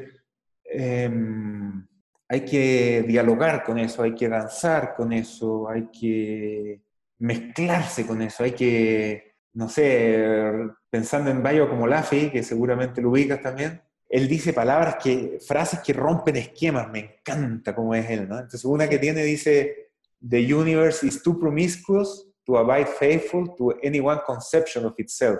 [0.63, 1.85] em,
[2.27, 6.81] hay que dialogar con eso, hay que danzar con eso, hay que
[7.19, 10.53] mezclarse con eso, hay que, no sé,
[10.89, 15.79] pensando en Bayo como Lafi, que seguramente lo ubicas también, él dice palabras que, frases
[15.81, 18.35] que rompen esquemas, me encanta cómo es él, ¿no?
[18.35, 19.91] Entonces una que tiene dice,
[20.27, 25.39] the universe is too promiscuous to abide faithful to any one conception of itself.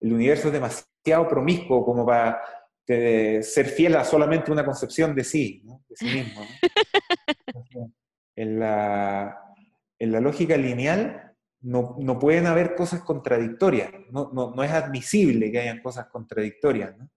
[0.00, 2.42] El universo es demasiado promiscuo como para
[2.86, 5.84] ser fiel a solamente una concepción de sí, ¿no?
[5.88, 6.42] de sí mismo.
[8.36, 9.38] en, la,
[9.98, 15.52] en, la, lógica lineal no, no pueden haber cosas contradictorias, no, no, no es admisible
[15.52, 16.96] que hayan cosas contradictorias.
[16.98, 17.08] ¿no?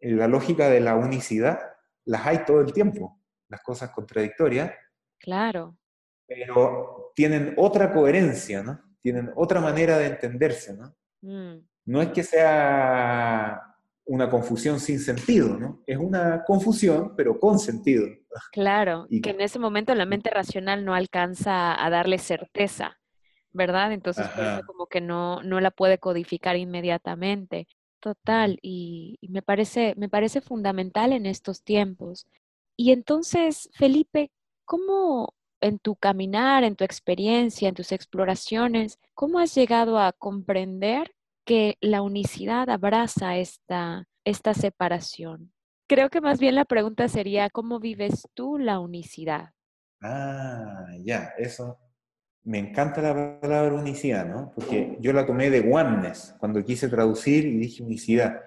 [0.00, 1.58] en la lógica de la unicidad,
[2.04, 4.72] las hay todo el tiempo, las cosas contradictorias.
[5.18, 5.76] Claro.
[6.26, 8.78] Pero tienen otra coherencia, ¿no?
[9.00, 10.94] Tienen otra manera de entenderse, ¿no?
[11.22, 11.66] Mm.
[11.86, 13.74] No es que sea
[14.04, 15.82] una confusión sin sentido, ¿no?
[15.86, 18.06] Es una confusión, pero con sentido.
[18.52, 22.98] Claro, y que en ese momento la mente racional no alcanza a darle certeza,
[23.50, 23.92] ¿verdad?
[23.92, 24.26] Entonces,
[24.66, 27.66] como que no, no la puede codificar inmediatamente.
[28.00, 32.26] Total, y, me, parece, me parece fundamental en estos tiempos.
[32.76, 34.30] Y entonces, Felipe,
[34.66, 41.14] ¿cómo en tu caminar, en tu experiencia, en tus exploraciones, cómo has llegado a comprender
[41.44, 45.52] que la unicidad abraza esta, esta separación?
[45.88, 49.50] Creo que más bien la pregunta sería, ¿cómo vives tú la unicidad?
[50.02, 51.78] Ah, ya, eso,
[52.42, 54.52] me encanta la palabra unicidad, ¿no?
[54.54, 58.40] Porque yo la tomé de oneness cuando quise traducir y dije unicidad.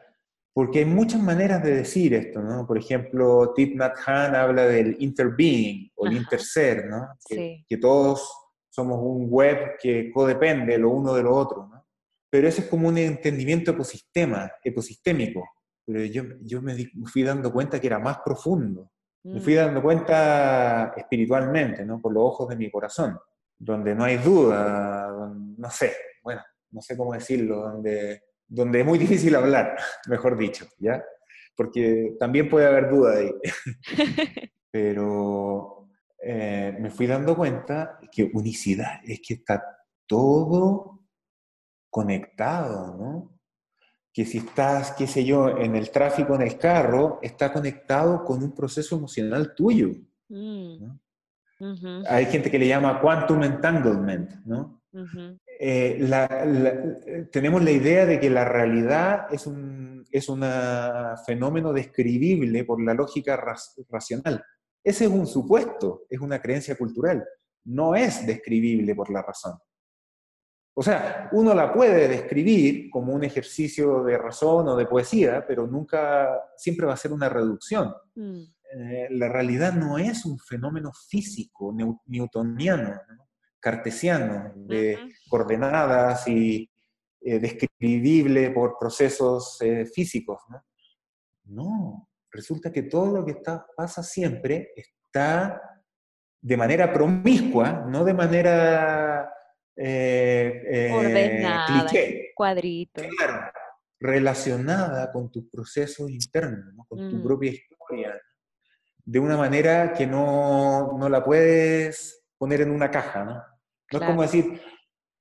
[0.54, 2.66] Porque hay muchas maneras de decir esto, ¿no?
[2.66, 7.08] Por ejemplo, Thich Nhat Hanh habla del interbeing o el interser, ¿no?
[7.28, 8.30] Que, que, todos
[8.70, 11.86] somos un web que codepende lo uno de lo otro, ¿no?
[12.30, 15.48] Pero eso es como un entendimiento ecosistema, ecosistémico.
[15.86, 18.92] Pero yo, yo me, fui dando cuenta que era más profundo.
[19.24, 19.58] Me fui mm.
[19.58, 22.00] dando cuenta espiritualmente, ¿no?
[22.02, 23.18] Por los ojos de mi corazón
[23.60, 28.98] donde no hay duda, no sé, bueno, no sé cómo decirlo, donde, donde es muy
[28.98, 31.02] difícil hablar, mejor dicho, ¿ya?
[31.56, 33.32] Porque también puede haber duda ahí.
[34.72, 35.88] Pero
[36.22, 39.64] eh, me fui dando cuenta que unicidad es que está
[40.06, 41.06] todo
[41.90, 43.40] conectado, ¿no?
[44.12, 48.44] Que si estás, qué sé yo, en el tráfico en el carro, está conectado con
[48.44, 49.92] un proceso emocional tuyo.
[50.30, 50.98] Mm.
[52.08, 54.82] Hay gente que le llama quantum entanglement, ¿no?
[55.62, 60.28] Eh, tenemos la idea de que la realidad es un es
[61.26, 63.38] fenómeno describible por la lógica
[63.90, 64.44] racional.
[64.84, 67.26] Ese es un supuesto, es una creencia cultural.
[67.66, 69.54] No es describible por la razón.
[70.74, 75.68] O sea, uno la puede describir como un ejercicio de razón o de poesía, pero
[75.68, 77.94] nunca, siempre va a ser una reducción.
[78.16, 78.42] Mm.
[78.72, 83.02] eh, la realidad no es un fenómeno físico, newtoniano,
[83.60, 84.98] cartesiano, de
[85.30, 86.70] coordenadas y
[87.22, 90.42] eh, describible por procesos eh, físicos.
[90.50, 90.64] ¿no?
[91.46, 95.62] no, resulta que todo lo que está, pasa siempre está
[96.42, 99.34] de manera promiscua, no de manera
[99.76, 102.32] Ordenada, cliché.
[102.36, 103.02] cuadrito.
[103.18, 103.52] Claro,
[104.00, 107.24] relacionada con tus procesos internos, con tu mm.
[107.24, 108.22] propia historia,
[109.04, 113.34] de una manera que no, no, la puedes poner en una caja, ¿no?
[113.92, 114.60] No es como decir,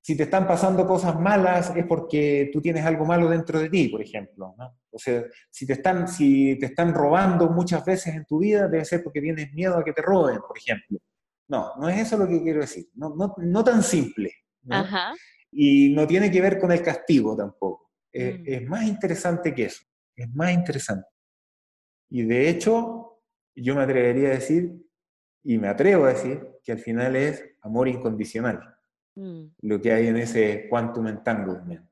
[0.01, 3.89] si te están pasando cosas malas es porque tú tienes algo malo dentro de ti,
[3.89, 4.79] por ejemplo, ¿no?
[4.91, 8.85] O sea, si te están, si te están robando muchas veces en tu vida, debe
[8.85, 10.99] ser porque tienes miedo a que te roben, por ejemplo.
[11.49, 14.33] No, no es eso lo que quiero decir, no, no, no tan simple.
[14.71, 15.13] Ajá.
[15.51, 17.91] Y no tiene que ver con el castigo tampoco.
[18.13, 18.43] Eh, mm.
[18.47, 19.83] es más interesante que eso,
[20.17, 21.09] es más interesante.
[22.11, 23.21] Y de hecho,
[23.55, 24.73] yo me atrevería a decir,
[25.49, 28.77] y me atrevo a decir, que al final es amor incondicional,
[29.15, 29.45] mm.
[29.63, 31.89] lo que hay en ese quantum entanglement.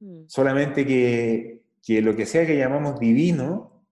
[0.00, 0.24] Mm.
[0.26, 3.86] Solamente que, que lo que sea que llamamos divino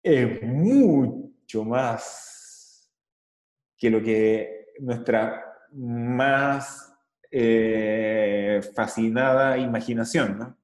[0.00, 2.88] es mucho más
[3.76, 6.94] que lo que nuestra más
[7.32, 10.58] eh, fascinada imaginación, ¿no?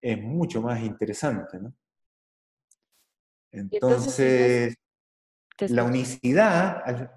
[0.00, 1.74] Es mucho más interesante, ¿no?
[3.50, 4.76] Entonces,
[5.58, 7.10] la unicidad,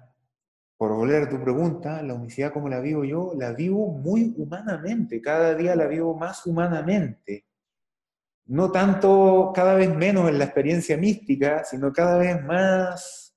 [0.76, 5.20] por volver a tu pregunta, la unicidad como la vivo yo, la vivo muy humanamente,
[5.20, 7.44] cada día la vivo más humanamente.
[8.46, 13.36] No tanto cada vez menos en la experiencia mística, sino cada vez más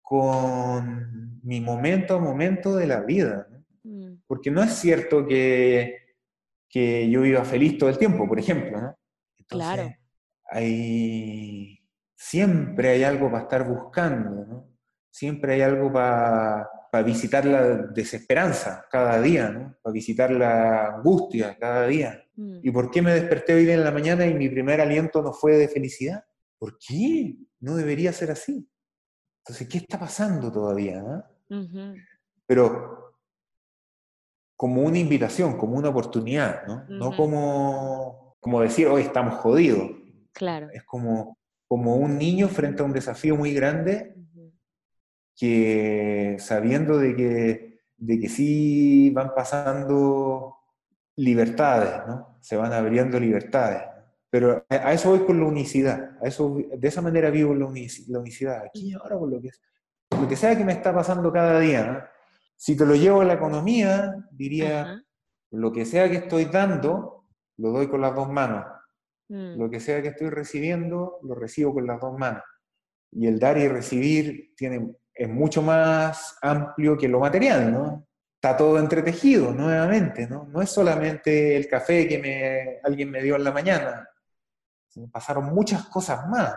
[0.00, 3.48] con mi momento a momento de la vida.
[3.82, 4.14] Mm.
[4.26, 6.16] Porque no es cierto que,
[6.68, 8.98] que, yo viva feliz todo el tiempo, por ejemplo, ¿no?
[9.46, 9.92] claro.
[10.46, 11.83] Hay,
[12.14, 14.68] siempre hay algo para estar buscando, ¿no?
[15.10, 19.76] Siempre hay algo para, para visitar la desesperanza cada día, ¿no?
[19.82, 22.24] Para visitar la angustia cada día.
[22.36, 22.60] Mm.
[22.62, 25.56] ¿Y por qué me desperté hoy en la mañana y mi primer aliento no fue
[25.56, 26.24] de felicidad?
[26.58, 27.36] ¿Por qué?
[27.60, 28.68] No debería ser así.
[29.40, 31.02] Entonces, ¿qué está pasando todavía?
[31.02, 31.24] ¿no?
[32.46, 33.14] Pero
[34.56, 36.84] como una invitación, como una oportunidad, ¿no?
[36.88, 39.90] No como, como decir, hoy estamos jodidos.
[40.32, 40.68] Claro.
[40.72, 41.38] Es como,
[41.74, 44.14] como un niño frente a un desafío muy grande
[45.34, 50.54] que sabiendo de que, de que sí van pasando
[51.16, 52.38] libertades, ¿no?
[52.40, 53.82] Se van abriendo libertades.
[54.30, 58.66] Pero a, eso voy con la unicidad, a eso, de esa manera vivo la, unicidad,
[58.66, 59.50] aquí ahora con lo que,
[60.12, 61.98] lo que sea que me está pasando cada día, ¿no?
[62.54, 65.02] Si te lo llevo a la economía, diría,
[65.50, 67.24] lo que sea que estoy dando,
[67.56, 68.64] lo doy con las dos manos.
[69.28, 69.58] Mm.
[69.58, 72.42] Lo que sea que estoy recibiendo, lo recibo con las dos manos.
[73.10, 78.06] Y el dar y recibir tiene, es mucho más amplio que lo material, ¿no?
[78.34, 80.46] Está todo entretejido nuevamente, ¿no?
[80.46, 84.08] No es solamente el café que me, alguien me dio en la mañana,
[85.10, 86.54] pasaron muchas cosas más,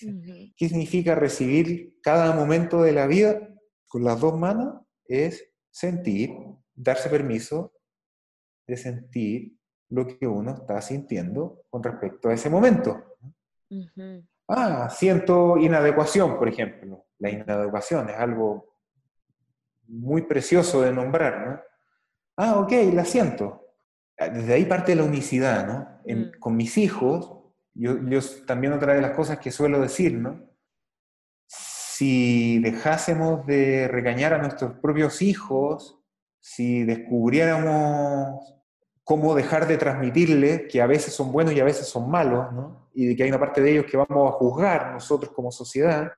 [0.00, 3.48] ¿Qué significa recibir cada momento de la vida
[3.88, 4.82] con las dos manos?
[5.04, 6.30] Es sentir,
[6.72, 7.74] darse permiso
[8.66, 9.57] de sentir
[9.90, 13.16] lo que uno está sintiendo con respecto a ese momento.
[14.48, 17.06] Ah, siento inadecuación, por ejemplo.
[17.18, 18.76] La inadecuación es algo
[19.88, 21.60] muy precioso de nombrar, ¿no?
[22.36, 23.64] Ah, ok, la siento.
[24.16, 26.14] Desde ahí parte la unicidad, ¿no?
[26.14, 26.38] Mm.
[26.38, 27.32] Con mis hijos,
[27.74, 30.48] yo, yo, también otra de las cosas que suelo decir, ¿no?
[31.98, 35.98] si dejásemos de regañar a nuestros propios hijos,
[36.38, 38.54] si descubriéramos
[39.08, 42.90] cómo dejar de transmitirles que a veces son buenos y a veces son malos, ¿no?
[42.92, 46.12] y de que hay una parte de ellos que vamos a juzgar nosotros como sociedad,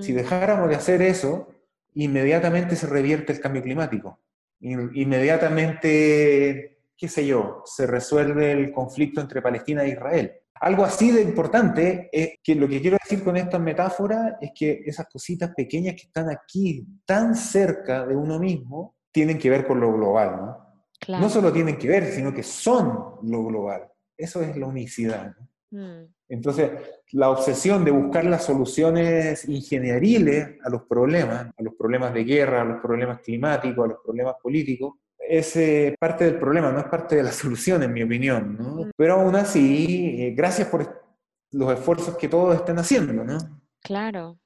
[0.00, 0.16] si mm.
[0.16, 1.48] dejáramos de hacer eso,
[1.92, 4.20] inmediatamente se revierte el cambio climático.
[4.58, 10.32] Inmediatamente, qué sé yo, se resuelve el conflicto entre Palestina e Israel.
[10.54, 14.80] Algo así de importante, es que lo que quiero decir con esta metáfora es que
[14.86, 19.78] esas cositas pequeñas que están aquí, tan cerca de uno mismo, tienen que ver con
[19.78, 20.63] lo global, ¿no?
[21.08, 23.88] No solo tienen que ver, sino que son lo global.
[24.16, 25.34] Eso es la unicidad.
[25.70, 26.04] Mm.
[26.28, 26.70] Entonces,
[27.12, 32.62] la obsesión de buscar las soluciones ingenieriles a los problemas, a los problemas de guerra,
[32.62, 36.86] a los problemas climáticos, a los problemas políticos, es eh, parte del problema, no es
[36.86, 38.56] parte de la solución, en mi opinión.
[38.58, 38.84] ¿no?
[38.84, 38.90] Mm.
[38.96, 41.04] Pero aún así, eh, gracias por
[41.50, 43.12] los esfuerzos que todos están haciendo.
[43.12, 43.38] ¿no?
[43.80, 44.38] Claro.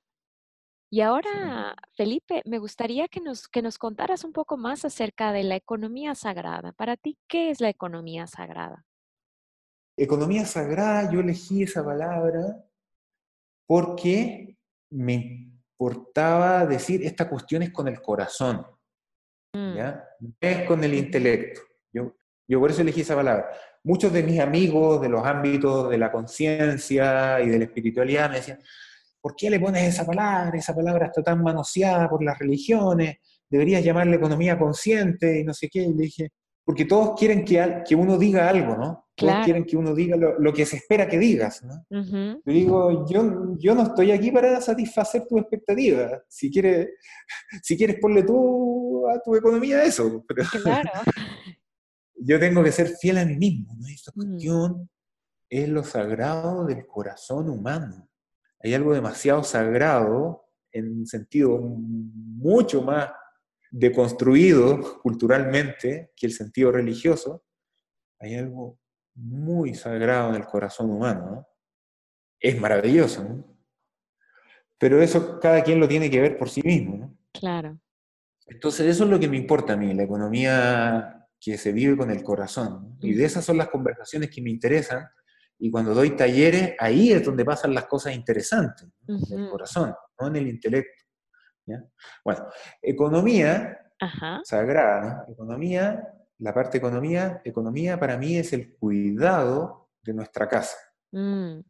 [0.90, 5.44] Y ahora, Felipe, me gustaría que nos, que nos contaras un poco más acerca de
[5.44, 6.72] la economía sagrada.
[6.72, 8.86] Para ti, ¿qué es la economía sagrada?
[9.96, 12.64] Economía sagrada, yo elegí esa palabra
[13.66, 14.56] porque
[14.90, 15.14] me
[15.78, 18.66] importaba decir, esta cuestión es con el corazón,
[19.54, 19.78] Mm.
[20.40, 21.62] es con el intelecto.
[21.92, 22.14] Yo,
[22.46, 23.48] yo por eso elegí esa palabra.
[23.82, 28.36] Muchos de mis amigos de los ámbitos de la conciencia y de la espiritualidad me
[28.36, 28.60] decían,
[29.20, 30.56] ¿por qué le pones esa palabra?
[30.58, 33.16] Esa palabra está tan manoseada por las religiones,
[33.50, 35.82] deberías llamarle economía consciente y no sé qué.
[35.82, 36.30] Y le dije,
[36.64, 39.06] porque todos quieren que, que uno diga algo, ¿no?
[39.16, 39.44] Todos Claro.
[39.44, 41.84] quieren que uno diga lo, lo que se espera que digas, ¿no?
[41.90, 42.40] Ujú.
[42.44, 46.22] Yo digo, yo, yo no estoy aquí para satisfacer tus expectativas.
[46.28, 46.90] Si quieres,
[47.62, 50.24] si quieres ponle tú a tu economía eso.
[50.28, 50.90] Pero Claro.
[52.14, 53.74] yo tengo que ser fiel a mí mismo.
[53.76, 53.86] ¿no?
[53.88, 54.20] Esta Mm.
[54.20, 54.90] cuestión
[55.50, 58.07] es lo sagrado del corazón humano.
[58.60, 63.10] Hay algo demasiado sagrado en un sentido mucho más
[63.70, 67.44] deconstruido culturalmente que el sentido religioso.
[68.18, 68.78] Hay algo
[69.14, 71.30] muy sagrado en el corazón humano.
[71.30, 71.48] ¿no?
[72.40, 73.24] Es maravilloso.
[73.24, 73.44] ¿no?
[74.78, 76.96] Pero eso cada quien lo tiene que ver por sí mismo.
[76.96, 77.18] ¿no?
[77.32, 77.78] Claro.
[78.46, 82.10] Entonces, eso es lo que me importa a mí, la economía que se vive con
[82.10, 82.96] el corazón.
[82.98, 83.06] ¿no?
[83.06, 85.06] Y de esas son las conversaciones que me interesan.
[85.58, 89.18] Y cuando doy talleres, ahí es donde pasan las cosas interesantes, ¿no?
[89.30, 91.04] en el corazón, no en el intelecto.
[91.66, 91.84] ¿ya?
[92.24, 92.46] Bueno,
[92.80, 94.40] economía Ajá.
[94.44, 95.32] sagrada, ¿no?
[95.32, 100.76] Economía, la parte economía, economía para mí es el cuidado de nuestra casa.
[101.12, 101.60] Mm,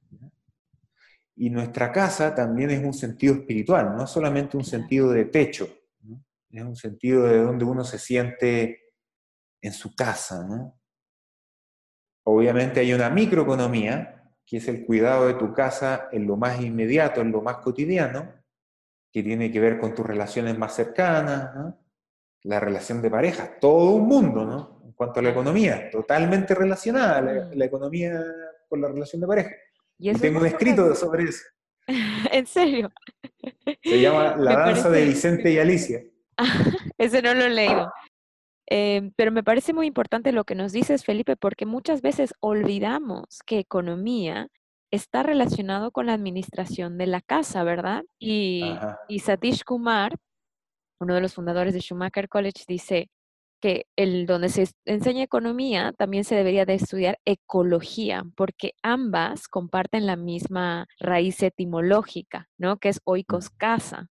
[1.37, 5.69] Y nuestra casa también es un sentido espiritual, no solamente un sentido de techo,
[6.03, 6.23] ¿no?
[6.51, 8.93] es un sentido de donde uno se siente
[9.63, 10.45] en su casa.
[10.45, 10.78] ¿no?
[12.31, 17.23] Obviamente hay una microeconomía, que es el cuidado de tu casa en lo más inmediato,
[17.23, 18.31] en lo más cotidiano,
[19.11, 21.79] que tiene que ver con tus relaciones más cercanas, ¿no?
[22.43, 24.83] la relación de pareja, todo un mundo, ¿no?
[24.85, 27.51] En cuanto a la economía, totalmente relacionada la, Mm.
[27.55, 28.23] la economía
[28.69, 29.51] con la relación de pareja.
[29.99, 31.45] Y tengo un escrito sobre eso.
[32.31, 32.91] En serio.
[33.83, 36.03] Se llama La danza de Vicente y Alicia.
[36.99, 37.91] Ese no lo he leído.
[38.71, 43.41] Eh, pero me parece muy importante lo que nos dices, Felipe, porque muchas veces olvidamos
[43.47, 44.49] que economía
[44.91, 48.05] está relacionado con la administración de la casa, ¿verdad?
[48.19, 48.99] Y, Ajá.
[49.09, 50.17] y Satish Kumar,
[51.01, 53.11] uno de los fundadores de Schumacher College, dice
[53.61, 60.07] que el donde se enseña economía también se debería de estudiar ecología, porque ambas comparten
[60.07, 62.79] la misma raíz etimológica, ¿no?
[62.79, 64.09] Que es oikos casa.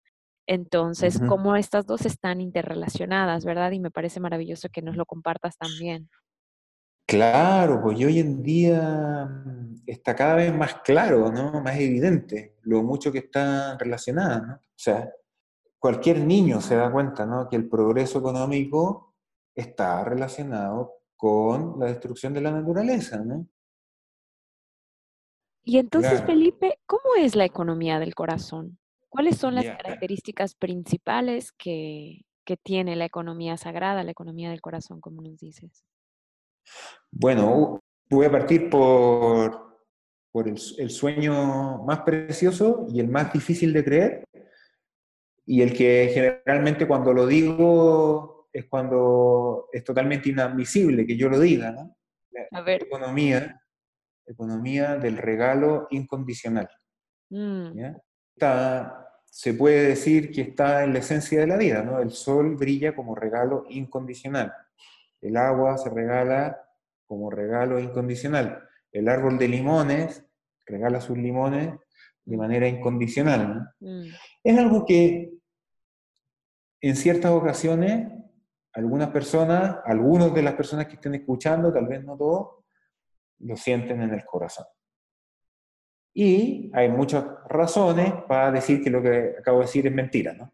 [0.47, 3.73] Entonces, cómo estas dos están interrelacionadas, ¿verdad?
[3.73, 6.09] Y me parece maravilloso que nos lo compartas también.
[7.09, 11.61] Claro, pues hoy en día mm, está cada vez más claro, ¿no?
[11.61, 14.55] Más evidente lo mucho que están relacionadas, ¿no?
[14.55, 15.13] O sea,
[15.79, 17.49] cualquier niño se da cuenta, ¿no?
[17.49, 19.15] Que el progreso económico
[19.55, 23.49] está relacionado con la destrucción de la naturaleza, ¿no?
[25.65, 26.27] Y entonces, Claro.
[26.27, 28.79] Felipe, ¿cómo es la economía del corazón?
[29.17, 29.79] ¿Cuáles son las Ya.
[29.79, 35.85] características principales que, que tiene la economía sagrada, la economía del corazón, como nos dices?
[37.11, 39.81] Bueno, voy a partir por,
[40.31, 44.25] por el, el sueño más precioso y el más difícil de creer,
[45.47, 51.39] y el que generalmente cuando lo digo es cuando es totalmente inadmisible que yo lo
[51.41, 51.97] diga, ¿no?
[52.51, 52.83] A ver.
[52.83, 53.63] Economía,
[54.27, 56.69] economía del regalo incondicional.
[57.31, 57.97] Mm, ¿ya?
[58.35, 62.01] Está- se puede decir que está en la esencia de la vida, ¿no?
[62.01, 64.53] El sol brilla como regalo incondicional.
[65.21, 66.63] El agua se regala
[67.07, 68.63] como regalo incondicional.
[68.93, 70.25] El árbol de limones
[70.65, 71.75] regala sus limones
[72.25, 73.49] de manera incondicional.
[73.81, 73.89] ¿no?
[73.89, 74.09] mm,
[74.43, 75.33] Es algo que
[76.81, 78.13] en ciertas ocasiones
[78.73, 82.65] algunas personas, algunos de las personas que estén escuchando, tal vez no todos,
[83.39, 84.67] lo sienten en el corazón.
[86.19, 90.51] Y hay muchas razones para decir que lo que acabo de decir es mentira, ¿no?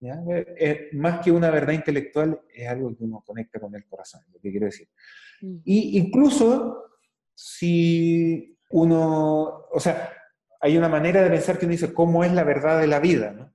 [0.00, 0.18] ¿Ya?
[0.26, 4.40] Eh, más que una verdad intelectual, es algo que uno conecta con el corazón, lo
[4.40, 4.88] que quiero decir.
[5.42, 6.92] mm, Y incluso
[7.34, 10.14] si uno, o sea,
[10.62, 13.32] hay una manera de pensar que uno dice, ¿cómo es la verdad de la vida?
[13.32, 13.52] ¿no?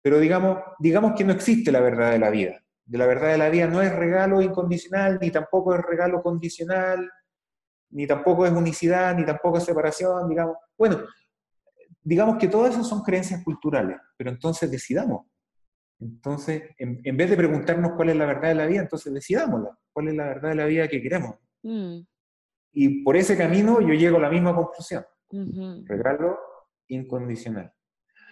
[0.00, 2.62] Pero digamos, digamos que no existe la verdad de la vida.
[2.84, 7.10] De la verdad de la vida no es regalo incondicional, ni tampoco es regalo condicional,
[7.90, 10.56] ni tampoco es unicidad, ni tampoco es separación, digamos.
[10.78, 10.98] Bueno,
[12.02, 15.26] digamos que todas esas son creencias culturales, pero entonces decidamos.
[16.00, 19.76] Entonces, en, en vez de preguntarnos cuál es la verdad de la vida, entonces decidámosla.
[19.92, 21.34] ¿Cuál es la verdad de la vida que queremos?
[21.62, 21.98] mm,
[22.72, 25.04] Y por ese camino yo llego a la misma conclusión.
[25.86, 26.38] Regalo
[26.88, 27.72] incondicional.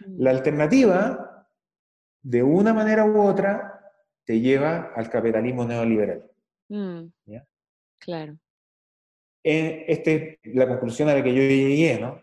[0.06, 0.20] mm.
[0.22, 1.46] La alternativa,
[2.22, 3.74] de una manera u otra,
[4.24, 6.30] te lleva al capitalismo neoliberal.
[6.68, 7.46] Mm, ¿ya?
[7.98, 8.38] Claro.
[9.42, 12.20] Esta es la conclusión a la que yo llegué, ¿no?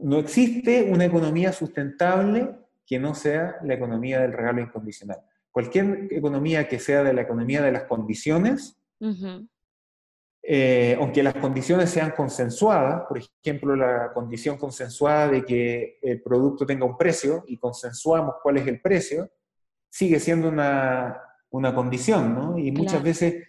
[0.00, 2.54] no existe una economía sustentable
[2.86, 5.20] que no sea la economía del regalo incondicional.
[5.50, 8.76] Cualquier economía que sea de la economía de las condiciones,
[10.42, 16.66] eh, aunque las condiciones sean consensuadas, por ejemplo, la condición consensuada de que el producto
[16.66, 19.30] tenga un precio y consensuamos cuál es el precio,
[19.88, 21.20] sigue siendo una,
[21.50, 22.58] condición, ¿no?
[22.58, 23.46] Y muchas veces,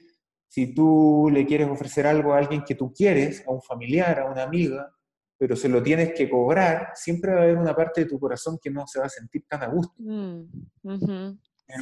[0.56, 4.32] si tú le quieres ofrecer algo a alguien que tú quieres, a un familiar, a
[4.32, 4.89] una amiga,
[5.38, 8.58] pero se lo tienes que cobrar, siempre va a haber una parte de tu corazón
[8.64, 9.95] que no se va a sentir tan a gusto.
[9.97, 10.43] Mm,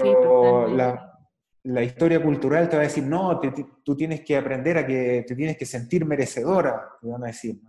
[0.01, 1.19] pero la,
[1.65, 3.39] la, historia cultural te va a decir, no,
[3.84, 7.61] tú tienes que aprender a que te tienes que sentir merecedora, te van a decir.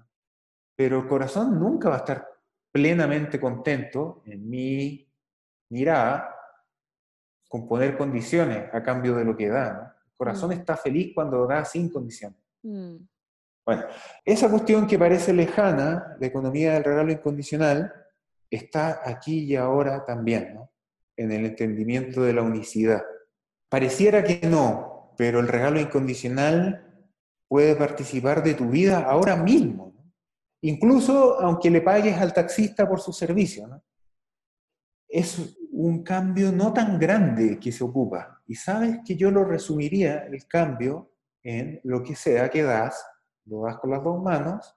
[0.75, 2.27] Pero el corazón nunca va a estar
[2.73, 5.07] plenamente contento, en mi
[5.69, 6.35] mirada,
[7.47, 9.91] con poner condiciones a cambio de lo que da.
[9.91, 10.53] El corazón mm.
[10.53, 12.39] está feliz cuando da sin condiciones.
[12.63, 12.97] Mm.
[13.67, 13.85] Bueno,
[14.25, 17.93] esa cuestión que parece lejana, la economía del regalo incondicional,
[18.51, 20.71] está aquí y ahora también, ¿no?
[21.17, 23.03] en el entendimiento de la unicidad.
[23.71, 27.09] Pareciera que no, pero el regalo incondicional
[27.49, 29.95] puede participar de tu vida ahora mismo,
[30.63, 33.67] incluso aunque le pagues al taxista por su servicio.
[33.67, 33.83] ¿no?
[35.09, 38.41] Es un cambio no tan grande que se ocupa.
[38.47, 41.11] Y sabes que yo lo resumiría, el cambio,
[41.43, 43.05] en lo que sea que das
[43.47, 44.77] lo das con las dos manos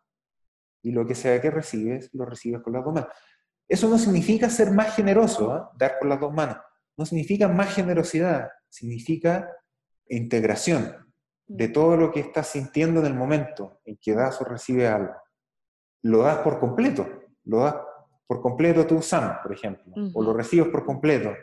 [0.81, 3.09] y lo que sea que recibes, lo recibes con las dos manos.
[3.67, 5.61] Eso no significa ser más generoso, ¿eh?
[5.77, 6.57] dar con las dos manos.
[6.95, 9.51] No significa más generosidad, significa
[10.07, 11.13] integración
[11.45, 11.73] de mm.
[11.73, 15.13] todo lo que estás sintiendo en el momento en que das o recibes algo.
[16.03, 17.07] Lo das por completo,
[17.43, 17.75] lo das
[18.27, 21.33] por completo tú, Sam, por ejemplo, o lo recibes por completo.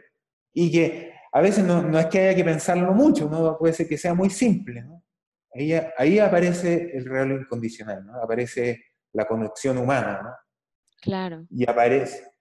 [0.52, 3.58] Y que a veces no, no, es que haya que pensarlo mucho, ¿no?
[3.58, 4.82] puede ser que sea muy simple.
[4.82, 5.02] ¿no?
[5.96, 8.20] Ahí, aparece el regalo incondicional, ¿no?
[8.20, 10.30] Aparece la conexión humana, ¿no?
[11.00, 11.46] Claro.
[11.50, 12.32] Y aparece,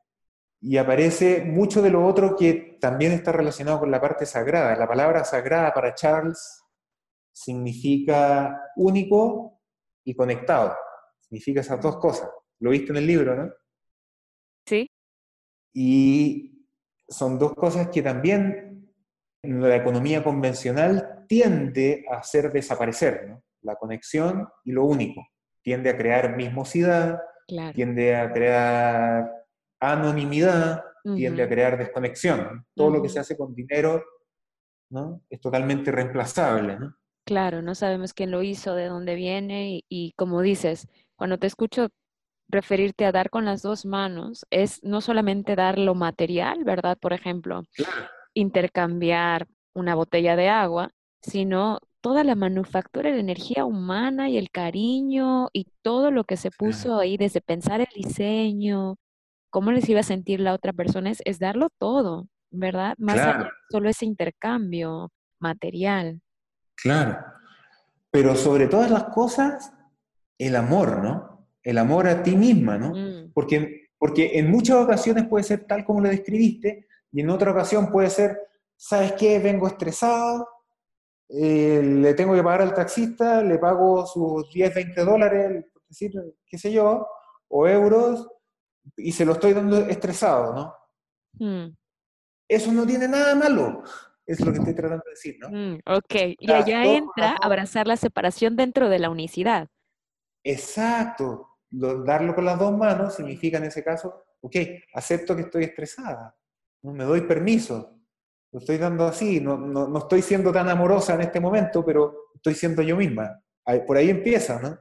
[0.60, 4.76] y aparece mucho de lo otro que también está relacionado con la parte sagrada.
[4.76, 6.64] La palabra sagrada para Charles
[7.32, 9.62] significa único
[10.04, 10.76] y conectado.
[11.20, 12.30] Significa esas dos cosas.
[12.60, 13.52] Lo viste en el libro, ¿no?
[14.66, 14.90] Sí.
[15.74, 16.68] Y
[17.08, 18.94] son dos cosas que también
[19.42, 23.44] en la economía convencional tiende a hacer desaparecer, ¿no?
[23.62, 25.26] La conexión y lo único.
[25.62, 27.20] Tiende a crear mismosidad,
[27.74, 29.32] tiende a crear
[29.80, 30.84] anonimidad,
[31.16, 32.66] tiende a crear desconexión.
[32.76, 34.04] Todo lo que se hace con dinero
[34.90, 35.22] ¿no?
[35.30, 36.80] es totalmente reemplazable.
[36.80, 36.96] ¿no?
[37.26, 41.90] Claro, no sabemos quién lo hizo, de dónde viene y, como dices, cuando te escucho
[42.54, 46.98] referirte a dar con las dos manos, es no solamente dar lo material, ¿verdad?
[46.98, 47.64] Por ejemplo,
[48.34, 50.92] intercambiar una botella de agua,
[51.22, 56.52] sino toda la manufactura de energía humana y el cariño y todo lo que se
[56.52, 58.98] puso ahí desde pensar el diseño,
[59.50, 62.96] cómo les iba a sentir la otra persona, es, darlo todo, ¿verdad?
[62.98, 66.22] Más allá solo ese intercambio material.
[66.76, 67.18] Claro.
[68.12, 69.74] Pero sobre todas las cosas,
[70.38, 71.33] el amor, ¿no?
[71.64, 72.92] El amor a ti misma, ¿no?
[72.92, 73.32] Mm.
[73.34, 77.92] Porque, porque en muchas ocasiones puede ser tal como lo describiste, y en otra ocasión
[77.92, 78.38] puede ser,
[78.76, 79.40] ¿sabes qué?
[79.40, 80.48] Vengo estresado,
[81.30, 86.12] eh, le tengo que pagar al taxista, le pago sus 10, 20 dólares, decir,
[86.46, 87.08] qué sé yo,
[87.48, 88.28] o euros,
[88.98, 90.76] y se lo estoy dando estresado, ¿no?
[91.40, 91.76] Hmm.
[92.48, 93.84] Eso no tiene nada malo,
[94.26, 95.50] es lo que estoy tratando de decir, ¿no?
[95.50, 99.70] Hmm, ok, y allá entra abrazar la separación dentro de la unicidad.
[100.44, 104.56] Exacto, darlo con las dos manos significa en ese caso, ok,
[104.94, 106.36] acepto que estoy estresada,
[106.84, 108.00] no me doy permiso,
[108.52, 112.54] lo estoy dando así, no, no, estoy siendo tan amorosa en este momento, pero estoy
[112.54, 113.42] siendo yo misma.
[113.88, 114.78] Por ahí empieza, ¿no?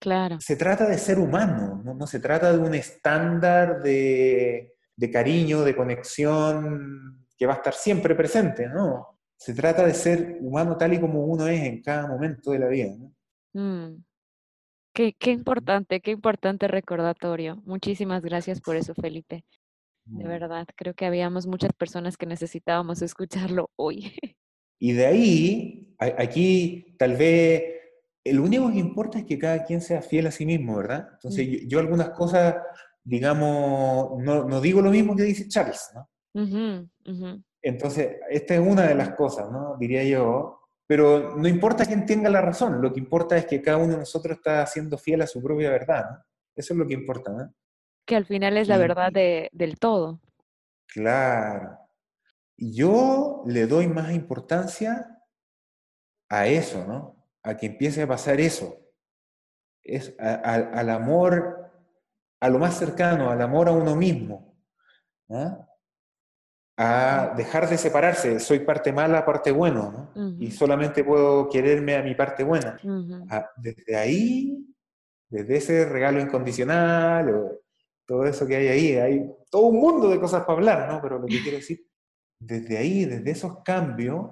[0.00, 0.40] Claro.
[0.40, 5.76] Se trata de ser humano, no, se trata de un estándar de, de, cariño, de
[5.76, 9.20] conexión que va a estar siempre presente, ¿no?
[9.36, 12.66] Se trata de ser humano tal y como uno es en cada momento de la
[12.66, 13.12] vida, ¿no?
[13.54, 14.04] Mm.
[14.98, 17.62] Qué, qué importante, qué importante recordatorio.
[17.64, 19.44] Muchísimas gracias por eso, Felipe.
[20.06, 24.12] De verdad, creo que habíamos muchas personas que necesitábamos escucharlo hoy.
[24.80, 27.62] Y de ahí, aquí tal vez
[28.24, 31.08] lo único que importa es que cada quien sea fiel a sí mismo, ¿verdad?
[31.12, 32.56] Entonces yo, algunas cosas,
[33.04, 37.42] digamos, no, digo lo mismo que dice Charles, ¿no?
[37.62, 39.76] Entonces, esta es una de las cosas, ¿no?
[39.78, 40.57] Diría yo,
[40.88, 43.98] pero no importa quién tenga la razón, lo que importa es que cada uno de
[43.98, 46.24] nosotros está siendo fiel a su propia verdad, ¿no?
[46.56, 47.54] Eso es lo que importa, ¿no?
[48.06, 50.18] Que al final es la verdad del todo.
[50.86, 51.78] Claro.
[52.56, 55.22] Yo le doy más importancia
[56.30, 57.22] a eso, ¿no?
[57.42, 58.80] A que empiece a pasar eso.
[59.84, 61.70] Es al amor
[62.40, 64.56] a lo más cercano, al amor a uno mismo,
[65.28, 65.68] ¿ah?
[66.80, 72.14] A dejar de separarse, soy parte mala, parte bueno, y solamente puedo quererme a mi
[72.14, 72.78] parte buena.
[73.28, 74.64] Ah, desde ahí,
[75.28, 77.62] desde ese regalo incondicional, o
[78.06, 81.02] todo eso que hay ahí, hay todo un mundo de cosas para hablar, ¿no?
[81.02, 81.84] Pero lo que quiero decir,
[82.38, 84.30] desde ahí, desde esos cambios,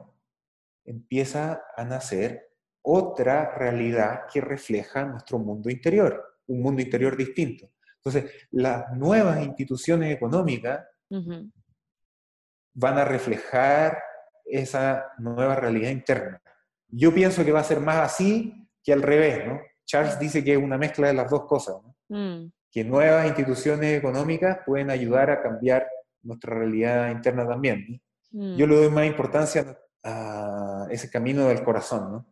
[0.84, 7.72] empieza a nacer otra realidad que refleja nuestro mundo interior, un mundo interior distinto.
[7.96, 10.86] Entonces, las nuevas instituciones económicas
[12.76, 13.98] van a reflejar
[14.44, 16.40] esa nueva realidad interna.
[16.88, 19.58] Yo pienso que va a ser más así que al revés, ¿no?
[19.84, 21.96] Charles dice que es una mezcla de las dos cosas, ¿no?
[22.08, 22.52] Mm.
[22.70, 25.88] que nuevas instituciones económicas pueden ayudar a cambiar
[26.22, 28.00] nuestra realidad interna también.
[28.30, 28.56] Mm.
[28.56, 32.26] Yo le doy más importancia a ese camino del corazón, ¿no?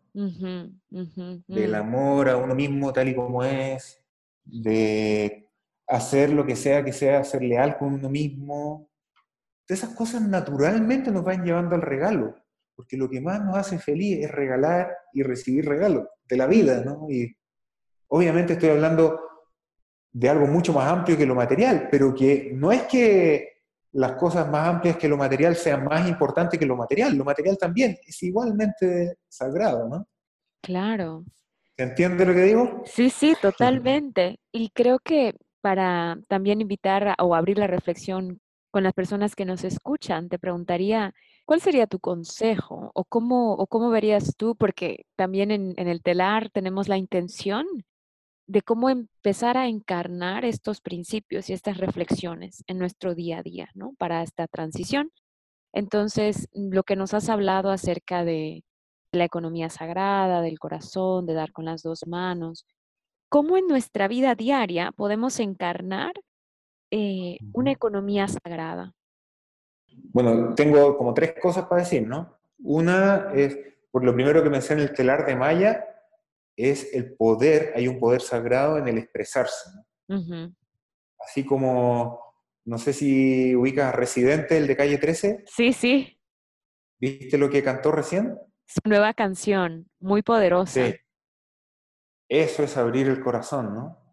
[1.48, 1.74] Del mm.
[1.74, 4.00] amor a uno mismo tal y como es,
[4.44, 5.48] de
[5.88, 8.88] hacer lo que sea que sea, ser leal con uno mismo.
[9.66, 12.34] Esas cosas naturalmente nos van llevando al regalo,
[12.74, 16.82] porque lo que más nos hace feliz es regalar y recibir regalos de la vida,
[16.84, 17.06] ¿no?
[17.08, 17.34] Y
[18.08, 19.20] obviamente estoy hablando
[20.12, 23.54] de algo mucho más amplio que lo material, pero que no es que
[23.92, 27.16] las cosas más amplias que lo material sean más importantes que lo material.
[27.16, 30.08] Lo material también es igualmente sagrado, ¿no?
[30.60, 31.24] Claro.
[31.76, 32.82] ¿Se entiende lo que digo?
[32.86, 34.38] Sí, sí, totalmente.
[34.52, 38.40] Y creo que para también invitar o abrir la reflexión
[38.74, 41.14] con las personas que nos escuchan, te preguntaría,
[41.44, 44.56] ¿cuál sería tu consejo o cómo, o cómo verías tú?
[44.56, 47.66] Porque también en, en el telar tenemos la intención
[48.48, 53.70] de cómo empezar a encarnar estos principios y estas reflexiones en nuestro día a día,
[53.74, 53.94] ¿no?
[53.96, 55.12] Para esta transición.
[55.72, 58.64] Entonces, lo que nos has hablado acerca de
[59.12, 62.66] la economía sagrada, del corazón, de dar con las dos manos,
[63.28, 66.14] ¿cómo en nuestra vida diaria podemos encarnar
[66.96, 68.94] eh, una economía sagrada?
[70.12, 72.38] Bueno, tengo como tres cosas para decir, ¿no?
[72.58, 73.58] Una es,
[73.90, 75.84] por lo primero que mencioné, el telar de Maya,
[76.56, 79.70] es el poder, hay un poder sagrado en el expresarse.
[81.18, 82.20] Así como,
[82.64, 85.42] no sé si ubicas Residente, el de calle 13.
[85.48, 86.20] Sí, sí.
[87.00, 88.38] ¿Viste lo que cantó recién?
[88.66, 90.86] Su nueva canción, muy poderosa.
[90.86, 90.94] Sí.
[92.28, 94.03] Eso es abrir el corazón, ¿no?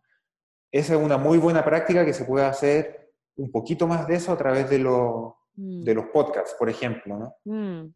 [0.72, 4.32] Esa es una muy buena práctica que se puede hacer un poquito más de eso
[4.32, 5.84] a través de, mm.
[5.84, 7.36] de los podcasts, por ejemplo, ¿no?
[7.46, 7.90] Mm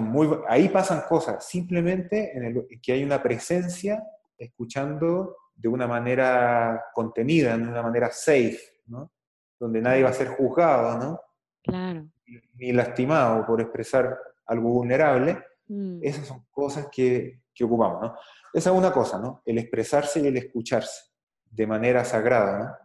[0.00, 4.02] muy, ahí pasan cosas, simplemente en el, que hay una presencia
[4.36, 9.12] escuchando de una manera contenida, de una manera safe, ¿no?
[9.58, 11.20] Donde nadie va a ser juzgado, ¿no?
[11.62, 12.08] Claro.
[12.54, 14.16] Ni, lastimado por expresar
[14.46, 15.38] algo vulnerable.
[15.66, 16.00] Mm.
[16.02, 18.14] Esas son cosas que, que ocupamos, ¿no?
[18.52, 19.42] Esa es una cosa, ¿no?
[19.44, 21.07] El expresarse y el escucharse
[21.50, 22.76] de manera sagrada, ¿no?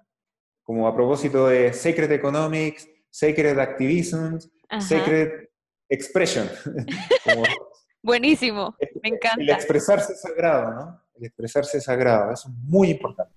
[0.63, 4.37] Como a propósito de Sacred Economics, Sacred Activism,
[4.79, 5.49] Sacred
[5.89, 6.49] expression.
[8.03, 9.41] Buenísimo, me encanta.
[9.41, 11.01] El expresarse sagrado, ¿no?
[11.15, 13.33] El expresarse sagrado, eso es muy importante.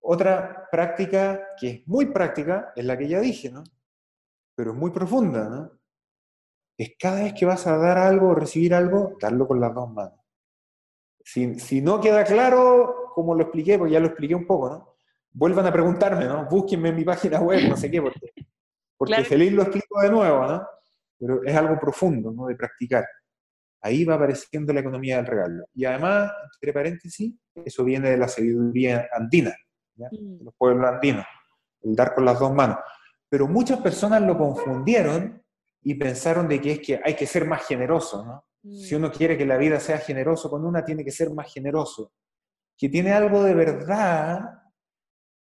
[0.00, 3.62] Otra práctica que es muy práctica es la que ya dije, ¿no?
[4.56, 5.78] Pero es muy profunda, ¿no?
[6.76, 9.90] Es cada vez que vas a dar algo o recibir algo, darlo con las dos
[9.90, 10.18] manos.
[11.22, 14.94] Si, si no queda claro, como lo expliqué, porque ya lo expliqué un poco, ¿no?
[15.32, 16.46] Vuelvan a preguntarme, ¿no?
[16.46, 18.32] Búsquenme en mi página web, no sé qué, porque,
[18.96, 20.66] porque feliz lo explico de nuevo, ¿no?
[21.20, 22.46] pero es algo profundo, ¿no?
[22.46, 23.04] De practicar.
[23.82, 25.64] Ahí va apareciendo la economía del regalo.
[25.74, 29.54] Y además, entre paréntesis, eso viene de la sabiduría andina,
[29.96, 30.38] mm.
[30.38, 31.26] de los pueblos andinos,
[31.82, 32.78] el dar con las dos manos.
[33.28, 35.42] Pero muchas personas lo confundieron
[35.82, 38.44] y pensaron de que es que hay que ser más generoso, ¿no?
[38.62, 39.12] Si uno mm.
[39.12, 42.12] quiere que la vida sea generoso con una, tiene que ser más generoso.
[42.80, 44.62] Que tiene algo de verdad,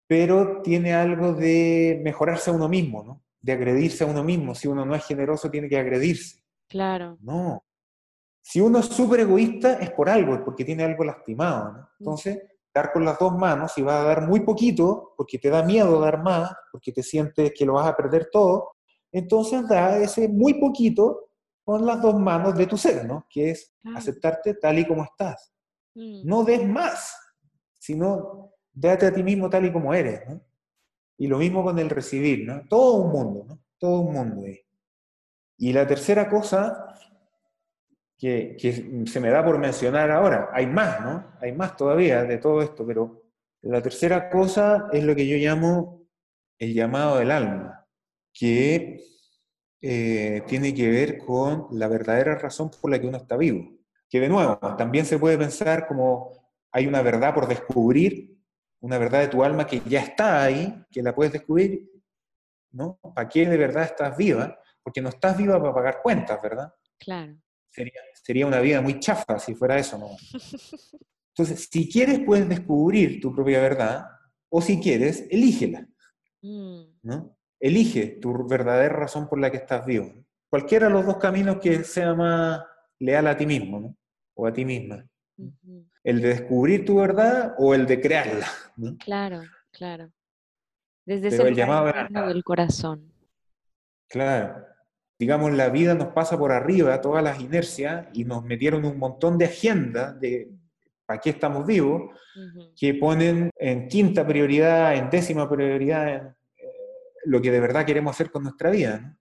[0.07, 3.23] pero tiene algo de mejorarse a uno mismo, ¿no?
[3.47, 4.53] de agredirse a uno mismo.
[4.53, 6.43] Si uno no es generoso, tiene que agredirse.
[6.67, 7.17] Claro.
[7.21, 7.63] No.
[8.41, 11.71] Si uno es súper egoísta, es por algo, es porque tiene algo lastimado.
[11.71, 11.89] ¿no?
[11.99, 12.41] Entonces,
[12.73, 15.99] dar con las dos manos y vas a dar muy poquito, porque te da miedo
[15.99, 18.71] dar más, porque te sientes que lo vas a perder todo,
[19.11, 21.29] entonces da ese muy poquito
[21.63, 23.25] con las dos manos de tu ser, ¿no?
[23.29, 25.53] Que es aceptarte tal y como estás.
[25.95, 26.21] Mm.
[26.25, 27.17] No des más,
[27.88, 30.41] sino date a ti mismo tal y como eres, ¿no?
[31.17, 32.67] Y lo mismo con el recibir, ¿no?
[32.67, 33.59] Todo un mundo, ¿no?
[33.77, 34.45] Todo un mundo.
[35.57, 36.93] Y la tercera cosa
[38.17, 38.57] que,
[39.05, 41.38] se me da por mencionar ahora, hay más, ¿no?
[41.39, 43.23] Hay más todavía de todo esto, pero
[43.61, 46.05] la tercera cosa es lo que yo llamo
[46.59, 47.88] el llamado del alma,
[48.33, 49.01] que
[49.81, 53.77] eh, tiene que ver con la verdadera razón por la que uno está vivo.
[54.09, 56.46] Que de nuevo, también se puede pensar como
[56.78, 58.38] hay una verdad por descubrir
[58.82, 61.89] una verdad de tu alma que ya está ahí, que la puedes descubrir,
[62.71, 62.99] ¿no?
[63.15, 64.59] ¿Para qué de verdad estás viva?
[64.84, 66.71] Porque no estás viva para pagar cuentas, ¿verdad?
[66.99, 67.36] Claro.
[67.65, 70.09] Sería, sería una vida muy chafa si fuera eso, ¿no?
[71.36, 74.05] Entonces, si quieres, puedes descubrir tu propia verdad,
[74.49, 75.88] o si quieres, elígela,
[76.41, 77.38] Mm, ¿no?
[77.59, 80.13] Elige tu verdadera razón por la que estás vivo.
[80.49, 82.61] Cualquiera de los dos caminos que sea más
[82.99, 83.97] leal a ti mismo, ¿no?
[84.36, 85.05] O a ti misma.
[86.08, 88.47] El de descubrir tu verdad o el de crearla,
[88.78, 88.95] ¿no?
[88.97, 89.41] Claro,
[89.72, 90.10] claro.
[91.05, 93.12] Desde Pero ese el llamado del corazón.
[94.08, 94.66] Claro.
[95.20, 99.38] Digamos, la vida nos pasa por arriba, todas las inercias, y nos metieron un montón
[99.38, 100.49] de agendas de
[101.05, 102.18] para qué estamos vivos,
[102.74, 106.74] que ponen en quinta prioridad, en décima prioridad, en, eh,
[107.26, 108.99] lo que de verdad queremos hacer con nuestra vida.
[108.99, 109.18] ¿no?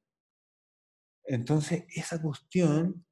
[1.24, 3.04] Entonces, esa cuestión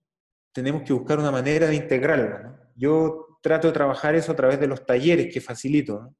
[0.52, 2.38] tenemos que buscar una manera de integrarla.
[2.42, 2.58] ¿no?
[2.76, 6.14] Yo trato de trabajar eso a través de los talleres que facilito.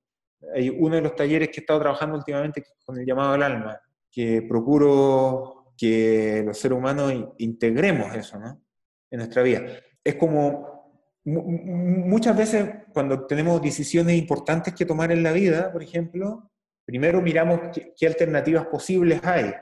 [0.54, 3.80] Hay uno de los talleres que he estado trabajando últimamente con el llamado al alma,
[4.12, 8.62] que procuro que los seres humanos in- integremos eso ¿no?
[9.10, 9.62] en nuestra vida.
[10.04, 15.72] Es como mu- mu- muchas veces cuando tenemos decisiones importantes que tomar en la vida,
[15.72, 16.50] por ejemplo,
[16.84, 19.54] primero miramos qué, qué alternativas posibles hay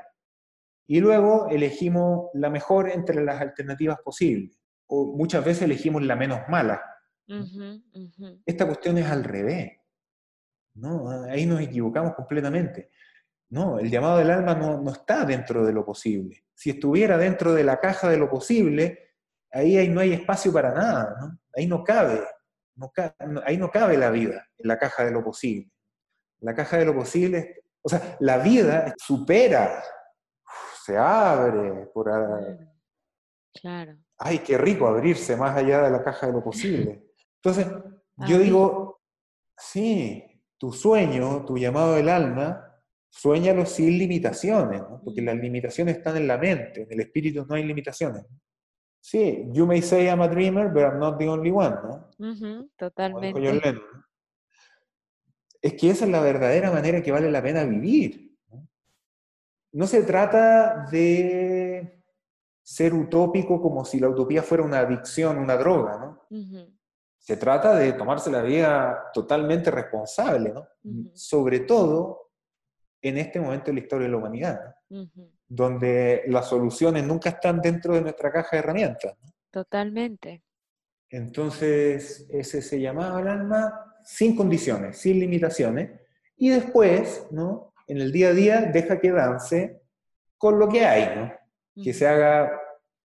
[0.89, 4.59] y luego elegimos la mejor entre las alternativas posibles.
[4.89, 6.83] O muchas veces elegimos la menos mala.
[8.47, 9.79] Esta cuestión es al revés.
[10.75, 11.09] ¿no?
[11.25, 12.91] Ahí nos equivocamos completamente.
[13.51, 16.45] No, el llamado del alma no, no está dentro de lo posible.
[16.55, 19.11] Si estuviera dentro de la caja de lo posible,
[19.51, 21.17] ahí hay- no hay espacio para nada.
[21.21, 21.39] ¿no?
[21.55, 22.23] Ahí no cabe.
[22.75, 22.91] No
[23.45, 25.71] ahí no cabe la vida, en la caja de lo posible.
[26.41, 29.83] La caja de lo posible, o sea, la vida supera,
[30.85, 32.11] se abre por,
[33.61, 33.99] claro.
[34.19, 37.02] ay, qué rico abrirse más allá de la caja de lo posible.
[37.45, 38.43] Entonces, yo Abrir.
[38.45, 39.01] digo,
[39.57, 40.23] sí,
[40.59, 42.69] tu sueño, tu llamado del alma,
[43.11, 45.03] suéñalo sin limitaciones, ¿no?
[45.05, 45.25] porque Mm.
[45.27, 48.25] las limitaciones están en la mente, en el espíritu no hay limitaciones.
[49.01, 52.09] Sí, you may say I'm a dreamer, but I'm not the only one, ¿no?
[52.19, 53.41] Dijo totalmente.
[53.41, 54.05] Lennon, ¿no?
[55.61, 58.37] Es que esa es la verdadera manera que vale la pena vivir.
[58.51, 58.69] ¿no?
[59.73, 62.05] No se trata de
[62.63, 66.23] ser utópico como si la utopía fuera una adicción, una droga, ¿no?
[66.31, 66.73] Ujú,
[67.23, 70.67] Se trata de tomarse la vida totalmente responsable, ¿no?
[70.83, 71.11] Ujú.
[71.15, 72.33] Sobre todo
[73.01, 74.61] en este momento de la historia de la humanidad,
[74.91, 75.03] ¿no?
[75.03, 75.31] ujú.
[75.49, 79.17] donde las soluciones nunca están dentro de nuestra caja de herramientas.
[79.23, 79.33] ¿no?
[79.51, 80.43] Totalmente.
[81.11, 85.91] Entonces, ese se llamaba al alma sin condiciones, sin limitaciones,
[86.37, 87.73] y después, ¿no?
[87.87, 89.81] En el día a día, deja que dance
[90.39, 91.33] con lo que hay, ¿no?
[91.85, 92.51] Que Ujú, se haga,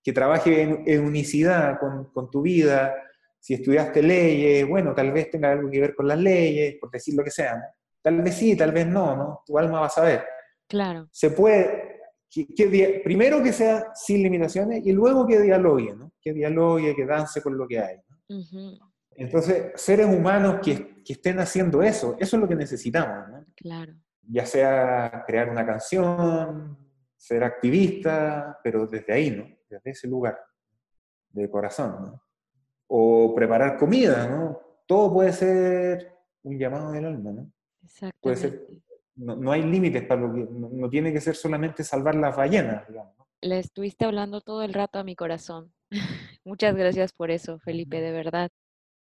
[0.01, 2.95] que trabaje en, en unicidad con, con tu vida.
[3.39, 7.15] Si estudiaste leyes, bueno, tal vez tenga algo que ver con las leyes, por decir
[7.15, 7.55] lo que sea.
[7.55, 7.63] ¿no?
[8.01, 9.43] Tal vez sí, tal vez no, ¿no?
[9.45, 10.23] Tu alma va a saber.
[10.67, 11.07] Claro.
[11.11, 16.11] Se puede, que, que primero que sea sin limitaciones y luego que dialogue, ¿no?
[16.21, 17.97] Que dialogue, que dance con lo que hay.
[18.07, 18.37] ¿no?
[18.39, 18.79] Ujú,
[19.15, 23.45] Entonces, seres humanos que, que estén haciendo eso, eso es lo que necesitamos, ¿no?
[23.55, 23.93] Claro.
[24.29, 26.77] Ya sea crear una canción,
[27.15, 29.45] ser activista, pero desde ahí, ¿no?
[29.69, 30.37] Desde ese lugar,
[31.29, 32.23] de corazón, ¿no?
[32.87, 34.59] O preparar comida, ¿no?
[34.85, 37.51] Todo puede ser un llamado del alma, ¿no?
[38.21, 38.83] Puede ser, Exactamente.
[39.15, 42.35] no, no hay límites para lo que, no, no tiene que ser solamente salvar las
[42.35, 43.17] ballenas, digamos.
[43.17, 43.27] ¿no?
[43.41, 45.73] Le estuviste hablando todo el rato a mi corazón.
[46.45, 48.49] Muchas gracias por eso, Felipe, de verdad.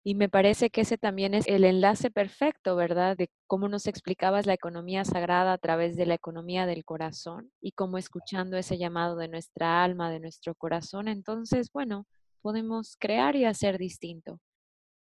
[0.04, 3.16] Y me parece que ese también es el enlace perfecto, ¿verdad?
[3.16, 7.72] De cómo nos explicabas la economía sagrada a través de la economía del corazón y
[7.72, 12.06] cómo escuchando ese llamado de nuestra alma, de nuestro corazón, entonces, bueno,
[12.48, 14.40] podemos crear y hacer distinto,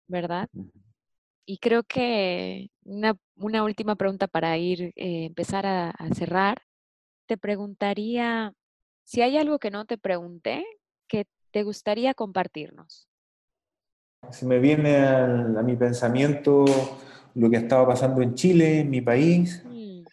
[0.08, 0.48] ¿verdad?
[1.46, 6.62] Y creo que una, una última pregunta para ir, eh, empezar a, a cerrar.
[7.26, 8.52] Te preguntaría
[9.04, 10.64] si hay algo que no te pregunté
[11.08, 13.08] que te gustaría compartirnos.
[14.30, 16.64] Se me viene al- a, mi pensamiento
[17.34, 20.04] lo que estaba pasando en Chile, en mi país, Mm,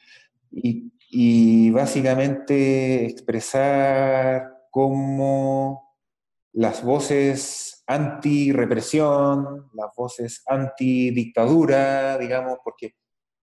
[0.52, 5.85] y, y básicamente expresar cómo
[6.56, 12.96] las voces anti-represión, las voces anti-dictadura, digamos, porque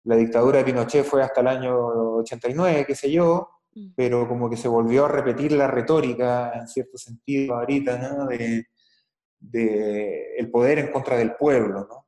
[0.05, 1.77] la dictadura de Pinochet fue hasta el año
[2.17, 6.67] 89, qué sé yo, mm, pero como que se volvió a repetir la retórica, en
[6.67, 8.27] cierto sentido, ahorita, ¿no?
[8.27, 8.67] De,
[9.39, 12.07] de el poder en contra del pueblo, ¿no?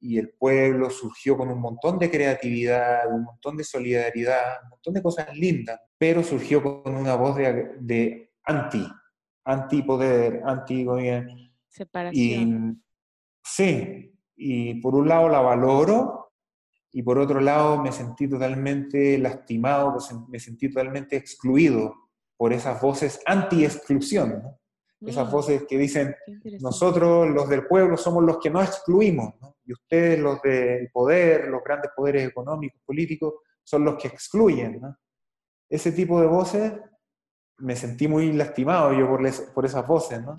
[0.00, 4.94] Y el pueblo surgió con un montón de creatividad, un montón de solidaridad, un montón
[4.94, 8.86] de cosas lindas, pero surgió con una voz de, de anti,
[9.48, 11.32] anti-poder, anti-gobierno.
[11.32, 12.82] Y separación.
[13.42, 16.32] sí, y por un lado la valoro,
[16.92, 19.96] y por otro lado me sentí totalmente lastimado,
[20.28, 21.94] me sentí totalmente excluido
[22.36, 24.42] por esas voces anti-exclusión,
[25.00, 25.30] esas mm.
[25.30, 26.14] voces que dicen,
[26.60, 29.34] nosotros los del pueblo somos los que no excluimos,
[29.64, 34.80] y ustedes los del poder, los grandes poderes económicos, políticos, son los que excluyen.
[35.68, 36.72] Ese tipo de voces
[37.58, 39.22] me sentí muy lastimado yo por,
[39.54, 40.36] por esas voces, ¿no?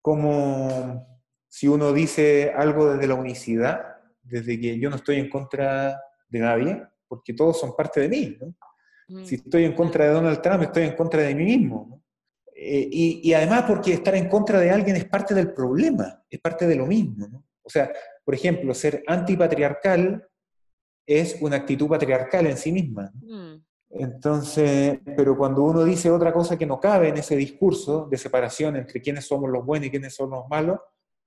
[0.00, 1.06] Como
[1.48, 6.38] si uno dice algo desde la unicidad, desde que yo no estoy en contra de
[6.40, 8.36] nadie, porque todos son parte de mí.
[8.40, 8.54] ¿no?
[9.08, 9.24] Mm.
[9.24, 11.86] Si estoy en contra de Donald Trump, estoy en contra de mí mismo.
[11.88, 12.02] ¿no?
[12.56, 16.40] Eh, y, y, además porque estar en contra de alguien es parte del problema, es
[16.40, 17.28] parte de lo mismo.
[17.28, 17.44] ¿no?
[17.62, 17.92] O sea,
[18.24, 20.26] por ejemplo, ser antipatriarcal
[21.06, 23.12] es una actitud patriarcal en sí misma.
[23.14, 23.62] Mm.
[23.96, 28.76] Entonces, pero cuando uno dice otra cosa que no cabe en ese discurso de separación
[28.76, 30.80] entre quiénes somos los buenos y quiénes son los malos,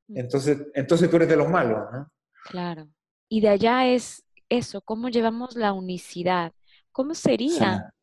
[0.10, 2.12] entonces, entonces tú eres de los malos, ¿no?
[2.50, 2.88] Claro.
[3.30, 6.54] Y de allá es eso, cómo llevamos la unicidad.
[6.92, 7.94] ¿Cómo sería?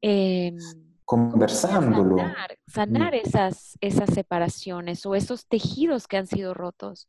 [0.00, 0.58] Em,
[1.04, 2.16] Conversándolo.
[2.66, 3.16] Sanar, mm.
[3.16, 7.08] esas, esas separaciones o esos tejidos que han sido rotos.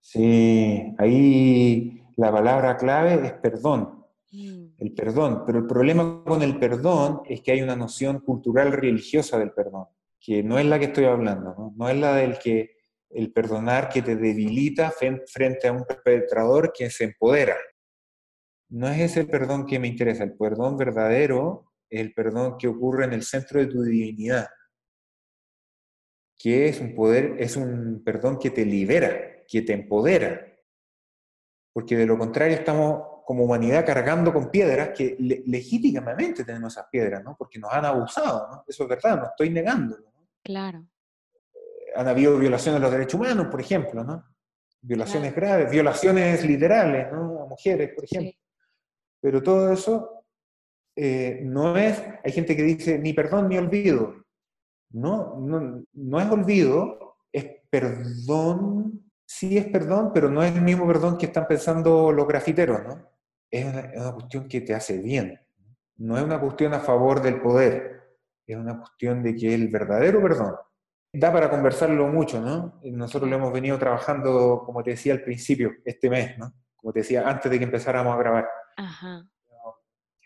[0.00, 4.06] Sí, ahí la palabra clave es perdón.
[4.30, 4.65] Mm.
[4.78, 5.44] El perdón.
[5.46, 9.86] Pero el problema con el perdón es que hay una noción cultural religiosa del perdón,
[10.20, 12.76] que no es la que estoy hablando, no, es la del que
[13.10, 14.92] el perdonar que te debilita
[15.26, 17.56] frente a un perpetrador que se empodera.
[18.68, 23.04] No es ese perdón que me interesa, el perdón verdadero es el perdón que ocurre
[23.04, 24.48] en el centro de tu divinidad,
[26.36, 30.46] que es un poder, es un perdón que te libera, que te empodera,
[31.72, 37.24] porque de lo contrario estamos como humanidad cargando con piedras que legítimamente tenemos esas piedras,
[37.24, 37.34] ¿no?
[37.36, 38.64] Porque nos han abusado, ¿no?
[38.68, 40.12] Eso es verdad, no estoy negándolo.
[40.44, 40.86] Claro.
[41.52, 44.24] Eh, han habido violaciones de los derechos humanos, por ejemplo, ¿no?
[44.80, 47.42] Violaciones graves, violaciones literales, ¿no?
[47.42, 48.40] A mujeres, por ejemplo.
[49.20, 50.24] Pero todo eso
[50.94, 54.24] eh, no es, hay gente que dice, ni perdón ni olvido.
[54.90, 60.86] No, no, no es olvido, es perdón sí es perdón, pero no es el mismo
[60.86, 63.15] perdón que están pensando los grafiteros, ¿no?
[63.56, 65.40] Es una, cuestión que te hace bien.
[65.96, 70.20] No es una cuestión a favor del poder, es una cuestión de que el verdadero
[70.20, 70.54] perdón.
[71.12, 72.80] Da para conversarlo mucho, ¿no?
[72.84, 76.52] Nosotros lo hemos venido trabajando, como te decía al principio, este mes, ¿no?
[76.76, 78.48] Como te decía, antes de que empezáramos a grabar.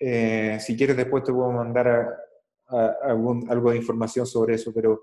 [0.01, 2.17] Eh, si quieres, después te puedo mandar
[2.67, 5.01] algo de información sobre eso, pero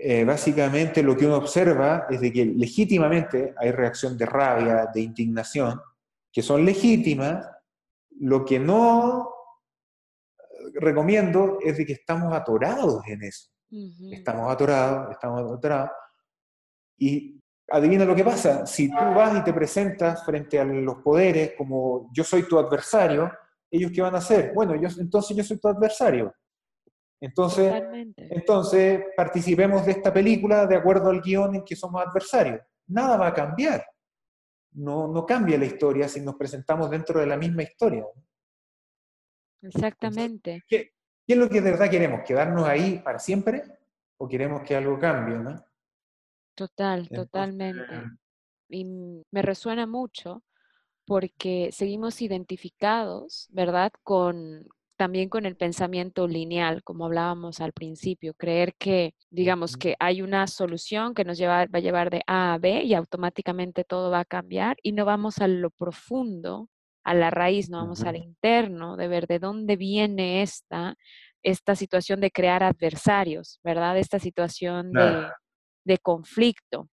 [0.00, 5.00] eh, básicamente lo que uno observa es de que legítimamente hay reacción de rabia, de
[5.00, 5.80] indignación,
[6.32, 7.46] que son legítimas.
[8.20, 9.30] Lo que no
[10.74, 13.50] recomiendo es de que estamos atorados en eso.
[14.10, 15.90] Estamos atorados, estamos atorados.
[16.98, 21.52] Y adivina lo que pasa, si tú vas y te presentas frente a los poderes
[21.56, 23.30] como yo soy tu adversario,
[23.70, 24.52] ellos qué van a hacer?
[24.54, 26.34] Bueno, yo, entonces yo soy tu adversario.
[27.20, 27.82] Entonces,
[28.16, 32.60] entonces, participemos de esta película de acuerdo al guion en que somos adversarios.
[32.86, 33.84] Nada va a cambiar.
[34.78, 38.06] No, no cambia la historia si nos presentamos dentro de la misma historia.
[39.62, 40.62] Exactamente.
[40.68, 40.92] ¿qué,
[41.26, 42.20] es lo que de verdad queremos?
[42.24, 43.64] ¿Quedarnos ahí para siempre?
[44.18, 45.36] ¿O queremos que algo cambie?
[45.36, 45.64] ¿no?
[46.54, 47.82] Total, totalmente.
[48.68, 48.84] Y
[49.30, 50.44] me resuena mucho
[51.06, 53.92] porque seguimos identificados, ¿verdad?
[54.02, 54.68] Con,
[54.98, 60.48] también con el pensamiento lineal, como hablábamos al principio, creer que, digamos, que hay una
[60.48, 64.20] solución que nos lleva, va a llevar de A a B y automáticamente todo va
[64.20, 66.68] a cambiar y no vamos a lo profundo,
[67.04, 70.96] a la raíz, no vamos al interno, de ver de dónde viene esta,
[71.44, 73.96] esta situación de crear adversarios, ¿verdad?
[73.98, 74.90] Esta situación
[75.84, 76.88] de, conflicto,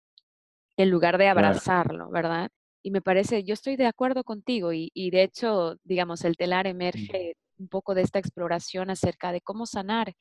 [0.79, 2.49] en lugar de abrazarlo, ¿verdad?
[2.83, 6.67] Y me parece, yo estoy de acuerdo contigo y, y de hecho, digamos, el telar
[6.67, 10.15] emerge un poco de esta exploración acerca de cómo sanar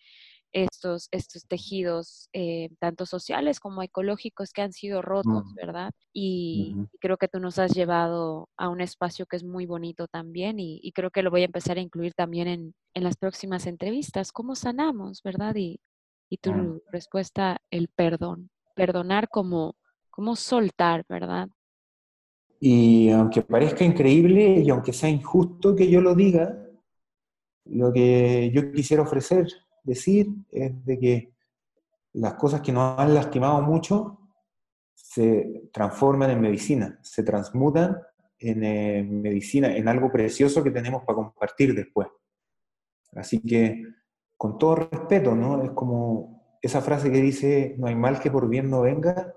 [0.52, 5.92] estos, estos tejidos, eh, tanto sociales como ecológicos que han sido rotos, ¿verdad?
[6.14, 10.60] Y, creo que tú nos has llevado a un espacio que es muy bonito también
[10.60, 14.32] y, creo que lo voy a empezar a incluir también en, las próximas entrevistas.
[14.32, 15.56] ¿Cómo sanamos, verdad?
[15.56, 15.80] Y,
[16.42, 18.50] tu respuesta, el perdón.
[18.76, 19.76] Perdonar como,
[20.10, 21.50] como soltar, ¿verdad?
[22.60, 26.69] Y aunque parezca increíble y aunque sea injusto que yo lo diga,
[27.72, 29.48] lo que yo quisiera ofrecer,
[29.84, 31.34] decir, es de que
[32.14, 34.20] las cosas que nos han lastimado mucho
[34.94, 37.98] se transforman en medicina, se transmutan
[38.40, 42.08] en eh, medicina, en algo precioso que tenemos para compartir después.
[43.14, 43.84] Así que,
[44.38, 45.64] con todo respeto, ¿no?
[45.64, 49.34] Es como esa frase que dice, no hay mal que por bien no venga,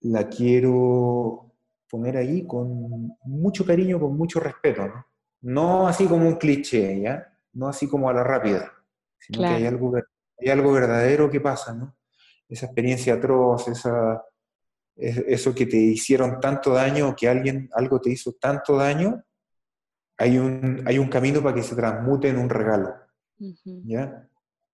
[0.00, 1.52] la quiero
[1.90, 5.06] poner ahí con mucho cariño, con mucho respeto, ¿no?
[5.46, 7.32] No así como un cliché, ¿ya?
[7.52, 8.72] No así como a la rápida,
[9.16, 11.96] sino que hay algo, hay algo verdadero que pasa, ¿no?
[12.48, 14.24] Esa experiencia atroz, esa,
[14.96, 19.22] eso que te hicieron tanto daño, que alguien, algo te hizo tanto daño,
[20.18, 22.96] hay un, hay un camino para que se transmute en un regalo,
[23.84, 24.28] ¿ya?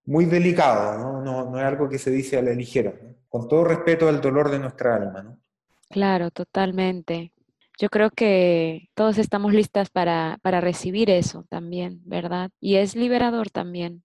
[0.05, 1.21] Muy delicado, ¿no?
[1.21, 1.51] ¿no?
[1.51, 2.93] No, es algo que se dice a la ligera,
[3.29, 5.39] con todo respeto al dolor de nuestra alma, ¿no?
[5.87, 7.32] Claro, totalmente.
[7.79, 12.51] Yo creo que todos estamos listas para, para recibir eso también, ¿verdad?
[12.59, 14.03] Y es liberador también.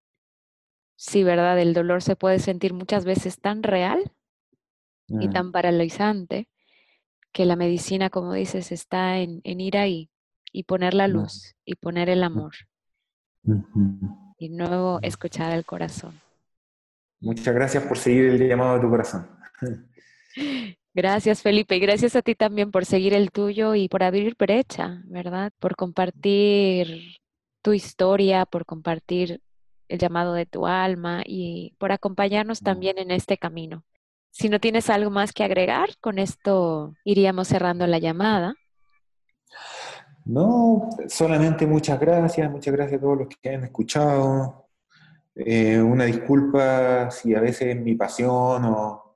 [0.96, 1.58] Sí, ¿verdad?
[1.60, 4.10] El dolor se puede sentir muchas veces tan real
[5.08, 5.32] y mm.
[5.32, 6.48] tan paralizante
[7.32, 10.10] que la medicina, como dices, está en, en ir ahí
[10.52, 12.24] y poner la luz y poner el mm.
[12.24, 12.54] amor
[14.38, 16.18] y nuevo escuchar el corazón.
[17.20, 19.28] Muchas gracias por seguir el llamado de tu corazón.
[20.98, 21.76] Gracias, Felipe.
[21.76, 25.52] Y gracias a ti también por seguir el tuyo y por abrir brecha, ¿verdad?
[25.60, 27.18] Por compartir
[27.62, 29.40] tu historia, por compartir
[29.86, 33.84] el llamado de tu alma y por acompañarnos también en este camino.
[34.32, 38.56] Si no tienes algo más que agregar, con esto iríamos cerrando la llamada.
[40.24, 44.66] No, solamente muchas gracias, muchas gracias a todos los que han escuchado.
[45.36, 49.07] Eh, una disculpa si a veces mi pasión o,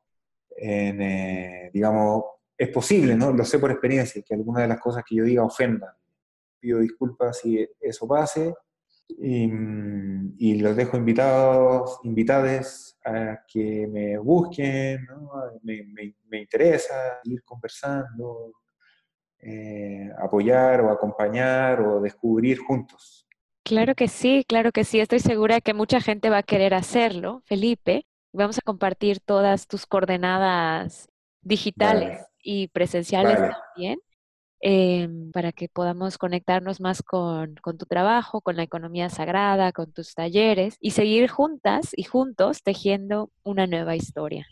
[0.56, 2.24] en, eh, digamos,
[2.56, 3.32] es posible, ¿no?
[3.32, 5.90] Lo sé por experiencia, que alguna de las cosas que yo diga ofendan.
[6.60, 8.54] Pido disculpas si eso pase
[9.18, 15.06] y, los dejo invitados, invitadas a que me busquen,
[15.62, 18.52] me, interesa ir conversando,
[19.38, 23.26] eh, apoyar o acompañar o descubrir juntos.
[23.64, 25.00] Claro que sí, claro que sí.
[25.00, 28.06] Estoy segura que mucha gente va a querer hacerlo, Felipe.
[28.32, 31.08] Vamos a compartir todas tus coordenadas
[31.42, 33.98] digitales y presenciales también.
[34.64, 39.92] Em, para que podamos conectarnos más con, con, tu trabajo, con la economía sagrada, con
[39.92, 44.46] tus talleres y seguir juntas y juntos tejiendo una nueva historia.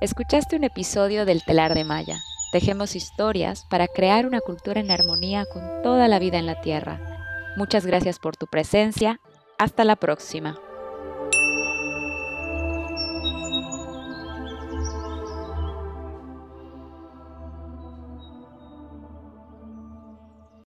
[0.00, 2.18] Escuchaste un episodio del Telar de Maya.
[2.50, 7.17] Tejemos historias para crear una cultura en armonía con toda la vida en la Tierra.
[7.58, 9.20] Muchas gracias por tu presencia.
[9.58, 10.60] Hasta la próxima.